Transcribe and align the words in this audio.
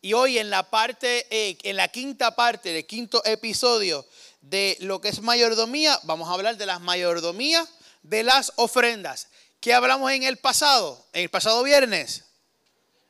Y 0.00 0.12
hoy 0.12 0.38
en 0.38 0.50
la 0.50 0.70
parte, 0.70 1.26
eh, 1.30 1.58
en 1.62 1.76
la 1.76 1.88
quinta 1.88 2.34
parte 2.34 2.72
del 2.72 2.86
quinto 2.86 3.24
episodio 3.24 4.06
de 4.40 4.76
lo 4.80 5.00
que 5.00 5.08
es 5.08 5.20
mayordomía, 5.20 5.98
vamos 6.04 6.28
a 6.28 6.32
hablar 6.32 6.56
de 6.56 6.66
las 6.66 6.80
mayordomías 6.80 7.68
de 8.02 8.22
las 8.22 8.52
ofrendas. 8.56 9.28
¿Qué 9.60 9.74
hablamos 9.74 10.12
en 10.12 10.22
el 10.22 10.36
pasado? 10.36 11.04
En 11.12 11.22
el 11.22 11.30
pasado 11.30 11.62
viernes, 11.62 12.24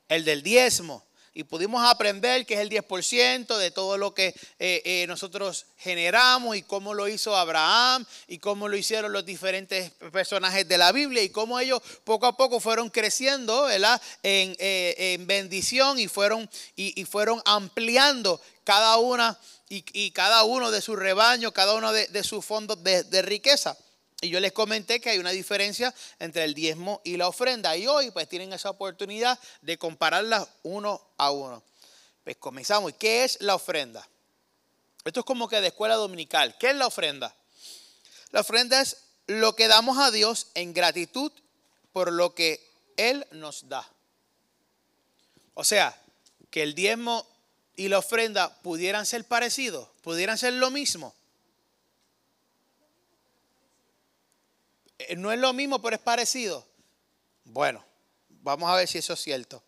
el 0.09 0.25
del 0.25 0.41
diezmo 0.41 1.04
y 1.35 1.43
pudimos 1.43 1.85
aprender 1.85 2.45
que 2.45 2.53
es 2.53 2.61
el 2.61 2.69
10% 2.69 3.57
de 3.57 3.69
todo 3.69 3.97
lo 3.97 4.13
que 4.13 4.27
eh, 4.57 4.81
eh, 4.85 5.05
nosotros 5.05 5.65
generamos 5.77 6.55
y 6.55 6.61
cómo 6.61 6.93
lo 6.93 7.09
hizo 7.09 7.35
Abraham 7.35 8.05
y 8.27 8.39
cómo 8.39 8.69
lo 8.69 8.77
hicieron 8.77 9.11
los 9.11 9.25
diferentes 9.25 9.91
personajes 10.13 10.65
de 10.65 10.77
la 10.77 10.93
Biblia 10.93 11.21
y 11.21 11.29
cómo 11.29 11.59
ellos 11.59 11.81
poco 12.05 12.25
a 12.25 12.37
poco 12.37 12.61
fueron 12.61 12.89
creciendo 12.89 13.63
¿verdad? 13.63 14.01
En, 14.23 14.55
eh, 14.59 15.17
bendición 15.19 15.99
y 15.99 16.07
fueron, 16.07 16.49
y, 16.77 17.03
fueron 17.03 17.41
ampliando 17.43 18.39
cada 18.63 18.97
una 18.97 19.37
y, 19.67 20.11
cada 20.11 20.43
uno 20.45 20.71
de 20.71 20.81
sus 20.81 20.97
rebaños, 20.97 21.51
cada 21.51 21.73
uno 21.73 21.91
de, 21.91 22.23
sus 22.23 22.45
fondos 22.45 22.81
de 22.81 23.21
riqueza. 23.21 23.77
Y 24.21 24.29
yo 24.29 24.39
les 24.39 24.53
comenté 24.53 25.01
que 25.01 25.09
hay 25.09 25.19
una 25.19 25.31
diferencia 25.31 25.93
entre 26.19 26.45
el 26.45 26.53
diezmo 26.53 27.01
y 27.03 27.17
la 27.17 27.27
ofrenda. 27.27 27.75
Y 27.75 27.87
hoy 27.87 28.11
pues 28.11 28.29
tienen 28.29 28.53
esa 28.53 28.69
oportunidad 28.69 29.37
de 29.61 29.77
compararlas 29.77 30.47
uno 30.63 31.01
a 31.17 31.31
uno. 31.31 31.61
Pues 32.23 32.37
comenzamos. 32.37 32.93
¿Qué 32.93 33.23
es 33.23 33.37
la 33.41 33.55
ofrenda? 33.55 34.07
Esto 35.03 35.19
es 35.19 35.25
como 35.25 35.47
que 35.47 35.61
de 35.61 35.67
escuela 35.67 35.95
dominical. 35.95 36.57
¿Qué 36.57 36.69
es 36.69 36.75
la 36.75 36.87
ofrenda? 36.87 37.35
La 38.31 38.41
ofrenda 38.41 38.81
es 38.81 38.97
lo 39.27 39.55
que 39.55 39.67
damos 39.67 39.97
a 39.97 40.11
Dios 40.11 40.47
en 40.55 40.73
gratitud 40.73 41.31
por 41.93 42.11
lo 42.11 42.33
que 42.33 42.67
Él 42.97 43.25
nos 43.31 43.69
da. 43.69 43.87
O 45.53 45.63
sea, 45.63 45.97
que 46.49 46.63
el 46.63 46.73
diezmo 46.73 47.27
y 47.75 47.89
la 47.89 47.99
ofrenda 47.99 48.61
pudieran 48.61 49.05
ser 49.05 49.25
parecidos, 49.25 49.87
pudieran 50.01 50.37
ser 50.37 50.53
lo 50.53 50.71
mismo. 50.71 51.13
No 55.17 55.31
es 55.31 55.39
lo 55.39 55.53
mismo, 55.53 55.81
pero 55.81 55.95
es 55.95 56.01
parecido. 56.01 56.65
Bueno, 57.43 57.83
vamos 58.29 58.69
a 58.69 58.75
ver 58.75 58.87
si 58.87 58.97
eso 58.97 59.13
es 59.13 59.21
cierto. 59.21 59.63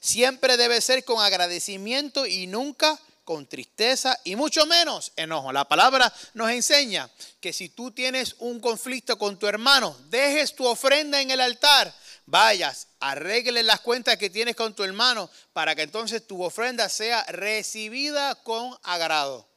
Siempre 0.00 0.56
debe 0.56 0.80
ser 0.80 1.04
con 1.04 1.22
agradecimiento 1.22 2.26
y 2.26 2.46
nunca 2.46 2.98
con 3.24 3.46
tristeza 3.46 4.18
y 4.24 4.36
mucho 4.36 4.66
menos 4.66 5.12
enojo. 5.16 5.52
La 5.52 5.66
palabra 5.66 6.12
nos 6.34 6.50
enseña 6.50 7.10
que 7.40 7.52
si 7.52 7.70
tú 7.70 7.90
tienes 7.90 8.36
un 8.38 8.60
conflicto 8.60 9.18
con 9.18 9.38
tu 9.38 9.48
hermano, 9.48 9.96
dejes 10.10 10.54
tu 10.54 10.64
ofrenda 10.64 11.20
en 11.20 11.32
el 11.32 11.40
altar, 11.40 11.92
vayas, 12.26 12.86
arregle 13.00 13.64
las 13.64 13.80
cuentas 13.80 14.16
que 14.16 14.30
tienes 14.30 14.54
con 14.54 14.74
tu 14.74 14.84
hermano 14.84 15.28
para 15.52 15.74
que 15.74 15.82
entonces 15.82 16.24
tu 16.26 16.42
ofrenda 16.42 16.88
sea 16.88 17.24
recibida 17.24 18.36
con 18.36 18.78
agrado. 18.84 19.48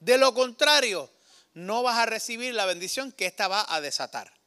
De 0.00 0.18
lo 0.18 0.34
contrario, 0.34 1.10
no 1.54 1.82
vas 1.82 1.96
a 1.96 2.06
recibir 2.06 2.54
la 2.54 2.66
bendición 2.66 3.10
que 3.12 3.26
ésta 3.26 3.48
va 3.48 3.64
a 3.68 3.80
desatar 3.80 4.37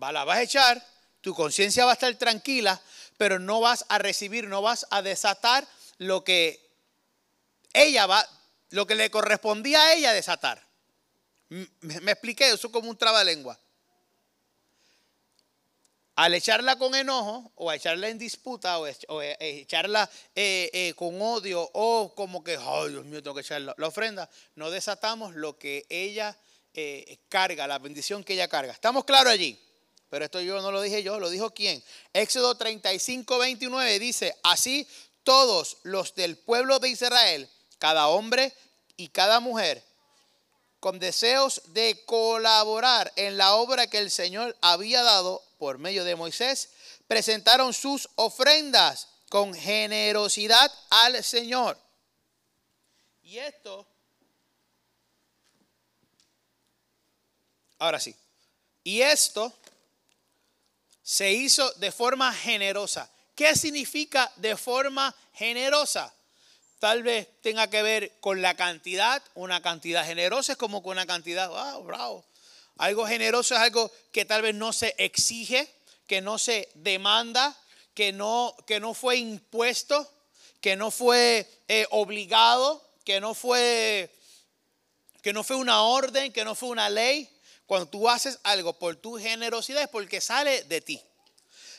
la 0.00 0.24
vas 0.24 0.38
a 0.38 0.42
echar, 0.42 0.86
tu 1.20 1.34
conciencia 1.34 1.84
va 1.84 1.92
a 1.92 1.94
estar 1.94 2.14
tranquila, 2.14 2.80
pero 3.18 3.38
no 3.38 3.60
vas 3.60 3.84
a 3.88 3.98
recibir, 3.98 4.46
no 4.46 4.62
vas 4.62 4.86
a 4.90 5.02
desatar 5.02 5.66
lo 5.98 6.24
que 6.24 6.66
ella 7.74 8.06
va, 8.06 8.26
lo 8.70 8.86
que 8.86 8.94
le 8.94 9.10
correspondía 9.10 9.82
a 9.82 9.94
ella 9.94 10.12
desatar. 10.12 10.66
Me, 11.48 12.12
expliqué, 12.12 12.48
eso 12.48 12.68
es 12.68 12.72
como 12.72 12.88
un 12.88 12.96
trabalengua. 12.96 13.58
Al 16.16 16.34
echarla 16.34 16.76
con 16.76 16.94
enojo, 16.94 17.52
o 17.56 17.70
a 17.70 17.76
echarla 17.76 18.08
en 18.08 18.18
disputa, 18.18 18.78
o, 18.78 18.86
echarla 18.86 20.08
eh, 20.34 20.70
eh, 20.72 20.94
con 20.94 21.20
odio, 21.20 21.68
o 21.74 22.14
como 22.14 22.42
que, 22.44 22.56
ay 22.56 22.90
Dios 22.90 23.04
mío, 23.04 23.22
tengo 23.22 23.34
que 23.34 23.42
echar 23.42 23.60
la, 23.60 23.74
ofrenda, 23.86 24.28
no 24.54 24.70
desatamos 24.70 25.34
lo 25.34 25.58
que 25.58 25.86
ella 25.88 26.36
eh, 26.74 27.18
carga, 27.28 27.66
la 27.66 27.78
bendición 27.78 28.24
que 28.24 28.34
ella 28.34 28.48
carga. 28.48 28.72
¿Estamos 28.72 29.04
claros 29.04 29.32
allí? 29.32 29.58
Pero 30.10 30.24
esto 30.24 30.40
yo 30.40 30.60
no 30.60 30.72
lo 30.72 30.82
dije 30.82 31.04
yo, 31.04 31.20
lo 31.20 31.30
dijo 31.30 31.50
quién. 31.50 31.82
Éxodo 32.12 32.56
35, 32.56 33.38
29 33.38 33.98
dice, 34.00 34.36
así 34.42 34.86
todos 35.22 35.78
los 35.84 36.14
del 36.16 36.36
pueblo 36.36 36.80
de 36.80 36.88
Israel, 36.88 37.48
cada 37.78 38.08
hombre 38.08 38.52
y 38.96 39.08
cada 39.08 39.38
mujer, 39.38 39.84
con 40.80 40.98
deseos 40.98 41.62
de 41.66 42.04
colaborar 42.06 43.12
en 43.14 43.36
la 43.36 43.54
obra 43.54 43.86
que 43.86 43.98
el 43.98 44.10
Señor 44.10 44.56
había 44.60 45.02
dado 45.04 45.44
por 45.58 45.78
medio 45.78 46.04
de 46.04 46.16
Moisés, 46.16 46.70
presentaron 47.06 47.72
sus 47.72 48.08
ofrendas 48.16 49.08
con 49.28 49.54
generosidad 49.54 50.72
al 50.90 51.22
Señor. 51.22 51.78
Y 53.22 53.38
esto, 53.38 53.86
ahora 57.78 58.00
sí, 58.00 58.16
y 58.82 59.02
esto 59.02 59.52
se 61.10 61.32
hizo 61.32 61.68
de 61.72 61.90
forma 61.90 62.32
generosa. 62.32 63.10
¿Qué 63.34 63.56
significa 63.56 64.30
de 64.36 64.56
forma 64.56 65.12
generosa? 65.34 66.14
Tal 66.78 67.02
vez 67.02 67.26
tenga 67.42 67.68
que 67.68 67.82
ver 67.82 68.12
con 68.20 68.40
la 68.40 68.54
cantidad. 68.54 69.20
Una 69.34 69.60
cantidad 69.60 70.06
generosa 70.06 70.52
es 70.52 70.58
como 70.58 70.84
con 70.84 70.92
una 70.92 71.06
cantidad, 71.06 71.48
wow, 71.48 71.82
bravo. 71.82 72.24
Algo 72.76 73.08
generoso 73.08 73.56
es 73.56 73.60
algo 73.60 73.90
que 74.12 74.24
tal 74.24 74.42
vez 74.42 74.54
no 74.54 74.72
se 74.72 74.94
exige, 74.98 75.68
que 76.06 76.20
no 76.20 76.38
se 76.38 76.68
demanda, 76.74 77.58
que 77.92 78.12
no, 78.12 78.54
que 78.64 78.78
no 78.78 78.94
fue 78.94 79.16
impuesto, 79.16 80.08
que 80.60 80.76
no 80.76 80.92
fue 80.92 81.44
eh, 81.66 81.88
obligado, 81.90 82.88
que 83.04 83.20
no 83.20 83.34
fue, 83.34 84.14
que 85.22 85.32
no 85.32 85.42
fue 85.42 85.56
una 85.56 85.82
orden, 85.82 86.32
que 86.32 86.44
no 86.44 86.54
fue 86.54 86.68
una 86.68 86.88
ley. 86.88 87.28
Cuando 87.70 87.88
tú 87.88 88.10
haces 88.10 88.40
algo 88.42 88.72
por 88.72 88.96
tu 88.96 89.16
generosidad 89.16 89.84
es 89.84 89.88
porque 89.88 90.20
sale 90.20 90.64
de 90.64 90.80
ti. 90.80 91.00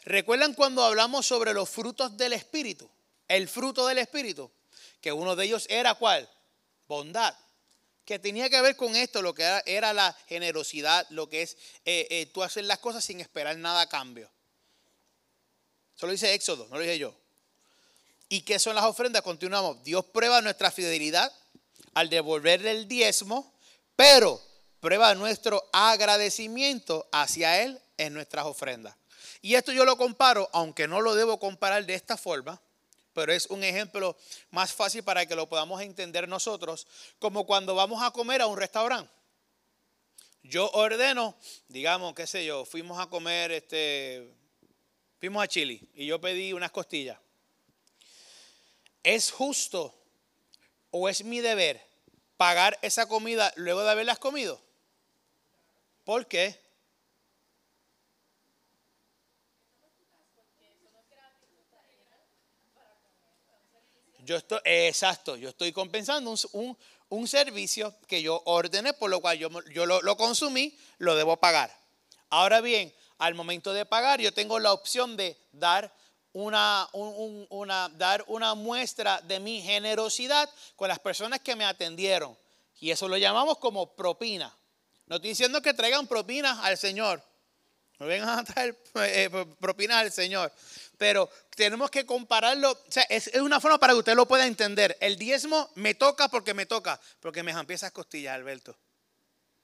¿Recuerdan 0.06 0.54
cuando 0.54 0.86
hablamos 0.86 1.28
sobre 1.28 1.54
los 1.54 1.70
frutos 1.70 2.16
del 2.16 2.32
Espíritu? 2.32 2.90
El 3.28 3.50
fruto 3.50 3.86
del 3.86 3.98
Espíritu. 3.98 4.50
Que 5.02 5.12
uno 5.12 5.36
de 5.36 5.44
ellos 5.44 5.66
era 5.70 5.96
cuál? 5.96 6.30
Bondad. 6.88 7.36
Que 8.06 8.20
tenía 8.20 8.50
que 8.50 8.62
ver 8.62 8.78
con 8.78 8.96
esto, 8.96 9.22
lo 9.22 9.34
que 9.34 9.44
era, 9.66 9.92
la 9.92 10.18
generosidad, 10.30 11.06
lo 11.10 11.28
que 11.28 11.42
es 11.42 11.58
eh, 11.84 12.08
eh, 12.10 12.26
tú 12.28 12.42
hacer 12.42 12.64
las 12.64 12.80
cosas 12.80 13.04
sin 13.04 13.20
esperar 13.20 13.58
nada 13.58 13.82
a 13.82 13.90
cambio. 13.90 14.32
Eso 15.98 16.06
lo 16.06 16.14
dice 16.14 16.34
Éxodo, 16.34 16.70
no 16.70 16.78
lo 16.78 16.84
dije 16.84 17.00
yo. 17.00 17.14
¿Y 18.30 18.44
qué 18.44 18.60
son 18.60 18.76
las 18.76 18.86
ofrendas? 18.86 19.24
Continuamos. 19.24 19.84
Dios 19.84 20.06
prueba 20.06 20.40
nuestra 20.40 20.72
fidelidad 20.72 21.30
al 21.94 22.10
devolverle 22.10 22.72
el 22.72 22.88
diezmo, 22.88 23.54
pero 23.98 24.51
prueba 24.82 25.16
nuestro 25.16 25.64
agradecimiento 25.72 27.08
hacia 27.14 27.64
Él 27.64 27.80
en 27.98 28.14
nuestras 28.14 28.46
ofrendas. 28.46 28.96
Y 29.42 29.56
esto 29.56 29.72
yo 29.72 29.86
lo 29.86 29.96
comparo, 29.96 30.50
aunque 30.52 30.88
no 30.88 31.02
lo 31.02 31.16
debo 31.16 31.40
comparar 31.40 31.86
de 31.86 31.94
esta 31.94 32.18
forma, 32.18 32.60
pero 33.14 33.32
es 33.32 33.46
un 33.48 33.64
ejemplo 33.64 34.18
más 34.50 34.74
fácil 34.74 35.04
para 35.04 35.26
que 35.26 35.36
lo 35.36 35.48
podamos 35.48 35.82
entender 35.82 36.28
nosotros, 36.28 36.88
como 37.20 37.46
cuando 37.46 37.76
vamos 37.76 38.02
a 38.04 38.12
comer 38.12 38.42
a 38.42 38.48
un 38.48 38.58
restaurante. 38.58 39.12
Yo 40.44 40.70
ordeno, 40.72 41.36
digamos, 41.68 42.16
qué 42.16 42.26
sé 42.26 42.44
yo, 42.46 42.66
fuimos 42.66 43.00
a 43.00 43.08
comer, 43.08 43.52
este, 43.52 44.28
fuimos 45.20 45.44
a 45.44 45.48
Chile 45.48 45.82
y 45.94 46.08
yo 46.08 46.20
pedí 46.20 46.54
unas 46.54 46.72
costillas. 46.72 47.20
¿Es 49.04 49.32
justo 49.32 49.96
o 50.90 51.08
es 51.10 51.24
mi 51.24 51.40
deber 51.42 51.82
pagar 52.38 52.78
esa 52.82 53.08
comida 53.08 53.54
luego 53.56 53.84
de 53.84 53.92
haberlas 53.92 54.18
comido? 54.18 54.60
¿Por 56.04 56.28
qué? 56.28 56.60
Yo 64.24 64.38
estoy, 64.38 64.60
exacto, 64.66 65.36
yo 65.36 65.50
estoy 65.50 65.72
compensando 65.72 66.34
un, 67.10 67.28
servicio 67.28 67.96
que 68.08 68.22
yo 68.22 68.42
ordené, 68.46 68.94
por 68.94 69.10
lo 69.10 69.20
cual 69.20 69.38
yo, 69.38 69.50
yo 69.72 69.86
lo, 69.86 70.02
lo 70.02 70.16
consumí, 70.16 70.78
lo 71.00 71.16
debo 71.16 71.38
pagar. 71.38 71.76
Ahora 72.30 72.62
bien, 72.62 72.94
al 73.18 73.36
momento 73.36 73.74
de 73.74 73.86
pagar, 73.86 74.22
yo 74.22 74.34
tengo 74.34 74.60
la 74.60 74.74
opción 74.74 75.18
de 75.18 75.38
dar 75.52 75.94
una, 76.34 76.88
una, 76.94 77.90
dar 77.90 78.24
una 78.28 78.56
muestra 78.56 79.22
de 79.22 79.40
mi 79.40 79.62
generosidad 79.62 80.50
con 80.76 80.88
las 80.88 81.00
personas 81.00 81.40
que 81.40 81.56
me 81.56 81.66
atendieron. 81.66 82.38
Y 82.80 82.92
eso 82.92 83.08
lo 83.08 83.18
llamamos 83.18 83.58
como 83.58 83.96
propina. 83.96 84.56
No 85.12 85.18
estoy 85.18 85.32
diciendo 85.32 85.62
que 85.62 85.74
traigan 85.74 86.08
propinas 86.08 86.60
al 86.60 86.78
Señor. 86.78 87.22
No 88.00 88.06
vengan 88.06 88.40
a 88.40 88.44
traer 88.46 88.82
eh, 88.96 89.30
propinas 89.60 89.98
al 89.98 90.10
Señor. 90.10 90.50
Pero 90.98 91.30
tenemos 91.54 91.92
que 91.92 92.06
compararlo. 92.06 92.72
O 92.72 92.78
sea, 92.88 93.04
es, 93.10 93.30
una 93.36 93.60
forma 93.60 93.78
para 93.78 93.92
que 93.92 94.00
usted 94.00 94.16
lo 94.16 94.26
pueda 94.26 94.48
entender. 94.48 94.98
El 95.02 95.18
diezmo 95.18 95.70
me 95.76 95.96
toca 95.96 96.30
porque 96.30 96.54
me 96.54 96.66
toca. 96.66 96.98
Porque 97.20 97.44
me 97.44 97.52
empieza 97.52 97.88
esas 97.88 97.92
costillas, 97.92 98.36
Alberto. 98.36 98.74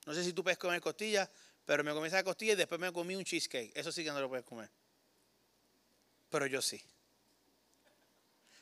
No 0.05 0.13
sé 0.13 0.25
si 0.25 0.33
tú 0.33 0.43
puedes 0.43 0.57
comer 0.57 0.81
costillas, 0.81 1.29
pero 1.63 1.81
me 1.81 1.93
comí 1.93 2.07
esa 2.09 2.21
costilla 2.25 2.51
y 2.51 2.55
después 2.57 2.81
me 2.81 2.91
comí 2.91 3.15
un 3.15 3.23
cheesecake. 3.23 3.71
Eso 3.73 3.89
sí 3.93 4.03
que 4.03 4.11
no 4.11 4.19
lo 4.19 4.27
puedes 4.27 4.43
comer. 4.43 4.69
Pero 6.29 6.45
yo 6.45 6.61
sí. 6.61 6.83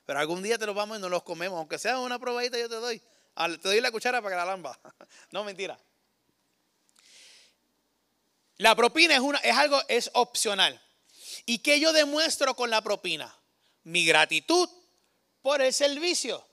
Pero 0.06 0.20
algún 0.20 0.44
día 0.44 0.60
te 0.60 0.68
los 0.68 0.76
vamos 0.76 1.00
y 1.00 1.02
nos 1.02 1.10
los 1.10 1.24
comemos. 1.24 1.58
Aunque 1.58 1.80
sea 1.80 1.98
una 1.98 2.20
probadita, 2.20 2.60
yo 2.60 2.70
te 2.70 2.76
doy. 2.76 3.00
Te 3.00 3.70
doy 3.70 3.82
la 3.82 3.90
cuchara 3.90 4.22
para 4.22 4.36
que 4.36 4.38
la 4.38 4.46
lamba. 4.46 4.80
No, 5.32 5.44
mentira. 5.44 5.80
La 8.58 8.76
propina 8.76 9.16
es, 9.16 9.20
una, 9.20 9.38
es 9.40 9.56
algo, 9.56 9.82
es 9.88 10.10
opcional. 10.14 10.82
¿Y 11.46 11.60
qué 11.60 11.80
yo 11.80 11.94
demuestro 11.94 12.56
con 12.56 12.70
la 12.70 12.82
propina? 12.82 13.36
Mi 13.84 14.06
gratitud 14.06 14.70
por 15.42 15.62
el 15.62 15.74
servicio. 15.74 16.46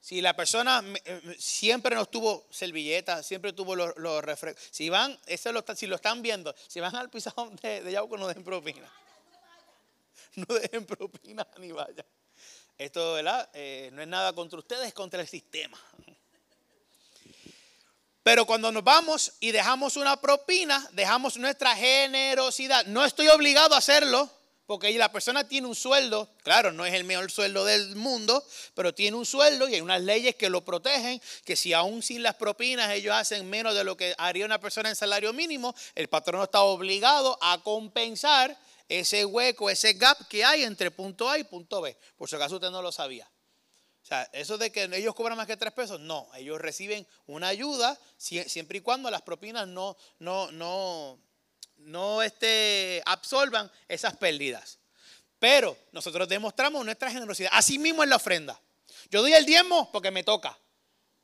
Si 0.00 0.20
la 0.20 0.34
persona 0.34 0.82
eh, 1.04 1.36
siempre 1.38 1.94
nos 1.94 2.10
tuvo 2.10 2.46
servilletas, 2.50 3.26
siempre 3.26 3.52
tuvo 3.52 3.76
los, 3.76 4.24
refrescos. 4.24 4.66
Si 4.70 4.88
van, 4.88 5.18
eso 5.26 5.52
lo, 5.52 5.64
si 5.74 5.86
lo 5.86 5.96
están 5.96 6.22
viendo, 6.22 6.54
si 6.66 6.80
van 6.80 6.94
al 6.96 7.10
pisón 7.10 7.56
de, 7.62 7.82
de 7.82 7.92
Yauco, 7.92 8.16
no 8.16 8.28
den 8.28 8.44
propina. 8.44 8.90
No 10.36 10.54
den 10.54 10.86
propina 10.86 11.46
ni 11.58 11.72
vaya. 11.72 12.06
Esto, 12.78 13.14
¿verdad? 13.14 13.50
Eh, 13.54 13.90
no 13.92 14.00
es 14.00 14.08
nada 14.08 14.32
contra 14.32 14.58
ustedes, 14.58 14.86
es 14.86 14.94
contra 14.94 15.20
el 15.20 15.26
sistema. 15.26 15.78
Pero 18.28 18.44
cuando 18.44 18.70
nos 18.70 18.84
vamos 18.84 19.32
y 19.40 19.52
dejamos 19.52 19.96
una 19.96 20.20
propina, 20.20 20.86
dejamos 20.92 21.38
nuestra 21.38 21.74
generosidad. 21.74 22.84
No 22.84 23.02
estoy 23.06 23.26
obligado 23.28 23.74
a 23.74 23.78
hacerlo. 23.78 24.28
Porque 24.66 24.92
la 24.98 25.10
persona 25.10 25.48
tiene 25.48 25.66
un 25.66 25.74
sueldo, 25.74 26.28
claro, 26.42 26.70
no 26.70 26.84
es 26.84 26.92
el 26.92 27.04
mejor 27.04 27.30
sueldo 27.30 27.64
del 27.64 27.96
mundo, 27.96 28.46
pero 28.74 28.94
tiene 28.94 29.16
un 29.16 29.24
sueldo 29.24 29.66
y 29.66 29.76
hay 29.76 29.80
unas 29.80 30.02
leyes 30.02 30.34
que 30.34 30.50
lo 30.50 30.62
protegen, 30.62 31.22
que 31.46 31.56
si 31.56 31.72
aún 31.72 32.02
sin 32.02 32.22
las 32.22 32.34
propinas 32.34 32.90
ellos 32.90 33.14
hacen 33.14 33.48
menos 33.48 33.74
de 33.74 33.82
lo 33.82 33.96
que 33.96 34.14
haría 34.18 34.44
una 34.44 34.60
persona 34.60 34.90
en 34.90 34.96
salario 34.96 35.32
mínimo, 35.32 35.74
el 35.94 36.08
patrón 36.08 36.42
está 36.42 36.60
obligado 36.60 37.38
a 37.40 37.62
compensar 37.62 38.54
ese 38.90 39.24
hueco, 39.24 39.70
ese 39.70 39.94
gap 39.94 40.28
que 40.28 40.44
hay 40.44 40.64
entre 40.64 40.90
punto 40.90 41.30
A 41.30 41.38
y 41.38 41.44
punto 41.44 41.80
B. 41.80 41.96
Por 42.18 42.28
si 42.28 42.36
acaso 42.36 42.56
usted 42.56 42.68
no 42.68 42.82
lo 42.82 42.92
sabía. 42.92 43.26
O 44.08 44.10
sea, 44.10 44.26
eso 44.32 44.56
de 44.56 44.72
que 44.72 44.84
ellos 44.84 45.14
cobran 45.14 45.36
más 45.36 45.46
que 45.46 45.58
tres 45.58 45.74
pesos, 45.74 46.00
no, 46.00 46.26
ellos 46.34 46.58
reciben 46.58 47.06
una 47.26 47.48
ayuda 47.48 48.00
siempre 48.16 48.78
y 48.78 48.80
cuando 48.80 49.10
las 49.10 49.20
propinas 49.20 49.68
no, 49.68 49.98
no, 50.18 50.50
no, 50.50 51.18
no 51.76 52.22
este, 52.22 53.02
absorban 53.04 53.70
esas 53.86 54.16
pérdidas. 54.16 54.78
Pero 55.38 55.76
nosotros 55.92 56.26
demostramos 56.26 56.86
nuestra 56.86 57.10
generosidad. 57.10 57.50
Así 57.52 57.78
mismo 57.78 58.02
en 58.02 58.08
la 58.08 58.16
ofrenda. 58.16 58.58
Yo 59.10 59.20
doy 59.20 59.34
el 59.34 59.44
diezmo 59.44 59.92
porque 59.92 60.10
me 60.10 60.24
toca. 60.24 60.58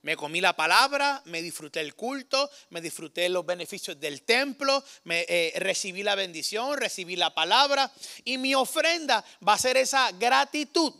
Me 0.03 0.15
comí 0.15 0.43
la 0.43 0.55
palabra, 0.55 1.23
me 1.25 1.41
disfruté 1.41 1.81
el 1.81 1.95
culto, 1.95 2.51
me 2.69 2.83
disfruté 2.83 3.27
los 3.31 3.47
beneficios 3.47 3.99
del 3.99 4.21
templo, 4.21 4.85
me, 5.05 5.25
eh, 5.27 5.55
recibí 5.57 6.03
la 6.03 6.15
bendición, 6.15 6.77
recibí 6.77 7.17
la 7.17 7.33
palabra. 7.33 7.91
Y 8.23 8.37
mi 8.37 8.55
ofrenda 8.55 9.25
va 9.49 9.55
a 9.55 9.59
ser 9.59 9.79
esa 9.79 10.13
gratitud, 10.13 10.93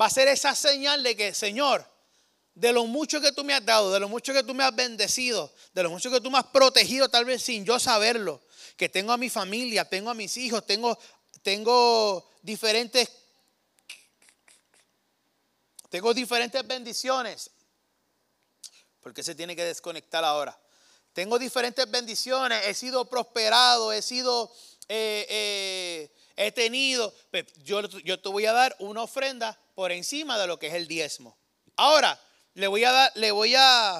va 0.00 0.06
a 0.06 0.10
ser 0.10 0.28
esa 0.28 0.54
señal 0.54 1.02
de 1.02 1.16
que, 1.16 1.34
Señor, 1.34 1.86
de 2.54 2.72
lo 2.72 2.86
mucho 2.86 3.20
que 3.20 3.32
tú 3.32 3.44
me 3.44 3.52
has 3.52 3.64
dado, 3.64 3.92
de 3.92 4.00
lo 4.00 4.08
mucho 4.08 4.32
que 4.32 4.42
tú 4.42 4.54
me 4.54 4.64
has 4.64 4.74
bendecido, 4.74 5.52
de 5.74 5.82
lo 5.82 5.90
mucho 5.90 6.10
que 6.10 6.20
tú 6.20 6.30
me 6.30 6.38
has 6.38 6.46
protegido, 6.46 7.08
tal 7.08 7.26
vez 7.26 7.42
sin 7.42 7.64
yo 7.66 7.78
saberlo, 7.78 8.42
que 8.76 8.88
tengo 8.88 9.12
a 9.12 9.18
mi 9.18 9.28
familia, 9.28 9.84
tengo 9.84 10.08
a 10.08 10.14
mis 10.14 10.36
hijos, 10.38 10.66
tengo, 10.66 10.98
tengo 11.42 12.30
diferentes, 12.40 13.10
tengo 15.90 16.14
diferentes 16.14 16.66
bendiciones. 16.66 17.50
Porque 19.00 19.22
se 19.22 19.34
tiene 19.34 19.54
que 19.54 19.64
desconectar 19.64 20.24
ahora. 20.24 20.58
Tengo 21.12 21.38
diferentes 21.38 21.88
bendiciones, 21.90 22.66
he 22.66 22.74
sido 22.74 23.08
prosperado, 23.08 23.92
he 23.92 24.02
sido, 24.02 24.52
eh, 24.88 25.26
eh, 25.28 26.15
he 26.36 26.52
tenido. 26.52 27.12
Pues, 27.30 27.52
yo, 27.64 27.82
yo 27.82 28.20
te 28.20 28.28
voy 28.28 28.46
a 28.46 28.52
dar 28.52 28.76
una 28.78 29.02
ofrenda 29.02 29.58
por 29.74 29.92
encima 29.92 30.38
de 30.38 30.46
lo 30.46 30.58
que 30.58 30.68
es 30.68 30.74
el 30.74 30.86
diezmo. 30.86 31.36
Ahora, 31.76 32.18
le 32.54 32.66
voy 32.68 32.84
a 32.84 32.92
dar, 32.92 33.12
le 33.14 33.30
voy 33.32 33.54
a, 33.56 33.98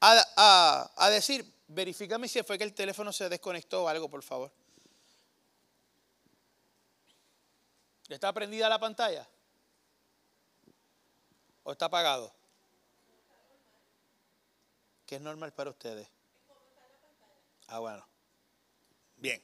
a, 0.00 0.90
a 0.96 1.10
decir, 1.10 1.44
Verifícame 1.68 2.28
si 2.28 2.42
fue 2.42 2.56
que 2.56 2.64
el 2.64 2.72
teléfono 2.72 3.12
se 3.12 3.28
desconectó 3.28 3.84
o 3.84 3.88
algo, 3.88 4.08
por 4.08 4.22
favor. 4.22 4.50
¿Está 8.08 8.32
prendida 8.32 8.70
la 8.70 8.78
pantalla? 8.78 9.28
¿O 11.62 11.72
está 11.72 11.84
apagado? 11.84 12.34
¿Qué 15.04 15.16
es 15.16 15.20
normal 15.20 15.52
para 15.52 15.68
ustedes? 15.68 16.08
Ah, 17.66 17.80
bueno. 17.80 18.06
Bien. 19.16 19.42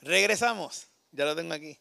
Regresamos. 0.00 0.86
Ya 1.12 1.24
lo 1.24 1.34
tengo 1.34 1.54
aquí. 1.54 1.78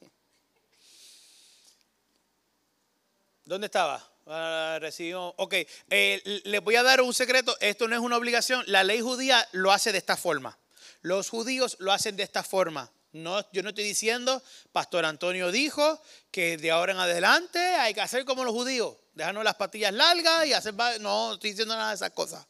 ¿Dónde 3.46 3.68
estaba? 3.68 4.06
Ah, 4.26 4.78
recibimos. 4.82 5.34
Ok, 5.38 5.54
eh, 5.90 6.42
les 6.44 6.62
voy 6.62 6.76
a 6.76 6.84
dar 6.84 7.02
un 7.02 7.14
secreto. 7.14 7.56
Esto 7.62 7.88
no 7.88 7.96
es 7.96 8.02
una 8.02 8.18
obligación. 8.18 8.64
La 8.68 8.84
ley 8.84 9.00
judía 9.02 9.48
lo 9.54 9.72
hace 9.72 9.92
de 9.92 9.98
esta 9.98 10.18
forma. 10.18 10.58
Los 11.02 11.30
judíos 11.30 11.78
lo 11.80 11.94
hacen 11.94 12.18
de 12.18 12.24
esta 12.24 12.44
forma. 12.44 12.92
No, 13.14 13.50
yo 13.52 13.64
no 13.64 13.70
estoy 13.70 13.86
diciendo, 13.86 14.44
Pastor 14.74 15.06
Antonio 15.06 15.50
dijo 15.52 16.02
que 16.30 16.58
de 16.58 16.72
ahora 16.72 16.92
en 16.92 17.00
adelante 17.00 17.60
hay 17.60 17.94
que 17.94 18.02
hacer 18.02 18.26
como 18.26 18.44
los 18.44 18.54
judíos, 18.54 18.96
dejarnos 19.14 19.44
las 19.44 19.56
patillas 19.56 19.94
largas 19.94 20.46
y 20.46 20.54
hacer. 20.54 20.74
No 21.00 21.34
estoy 21.34 21.52
diciendo 21.52 21.76
nada 21.76 21.90
de 21.90 21.96
esas 21.96 22.12
cosas. 22.12 22.46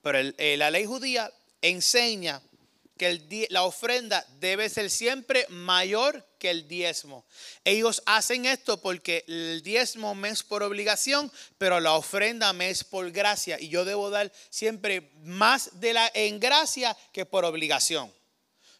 Pero 0.00 0.18
eh, 0.38 0.56
la 0.56 0.70
ley 0.70 0.86
judía 0.86 1.30
enseña 1.60 2.40
que 2.96 3.46
la 3.50 3.64
ofrenda 3.64 4.24
debe 4.38 4.68
ser 4.68 4.88
siempre 4.88 5.46
mayor 5.48 6.24
que 6.38 6.50
el 6.50 6.68
diezmo. 6.68 7.26
Ellos 7.64 8.02
hacen 8.06 8.46
esto 8.46 8.80
porque 8.80 9.24
el 9.26 9.62
diezmo 9.62 10.14
me 10.14 10.28
es 10.28 10.42
por 10.42 10.62
obligación, 10.62 11.30
pero 11.58 11.80
la 11.80 11.94
ofrenda 11.94 12.52
me 12.52 12.70
es 12.70 12.84
por 12.84 13.10
gracia. 13.10 13.58
Y 13.60 13.68
yo 13.68 13.84
debo 13.84 14.10
dar 14.10 14.32
siempre 14.50 15.10
más 15.22 15.80
de 15.80 15.92
la, 15.92 16.10
en 16.14 16.38
gracia 16.38 16.96
que 17.12 17.26
por 17.26 17.44
obligación. 17.44 18.12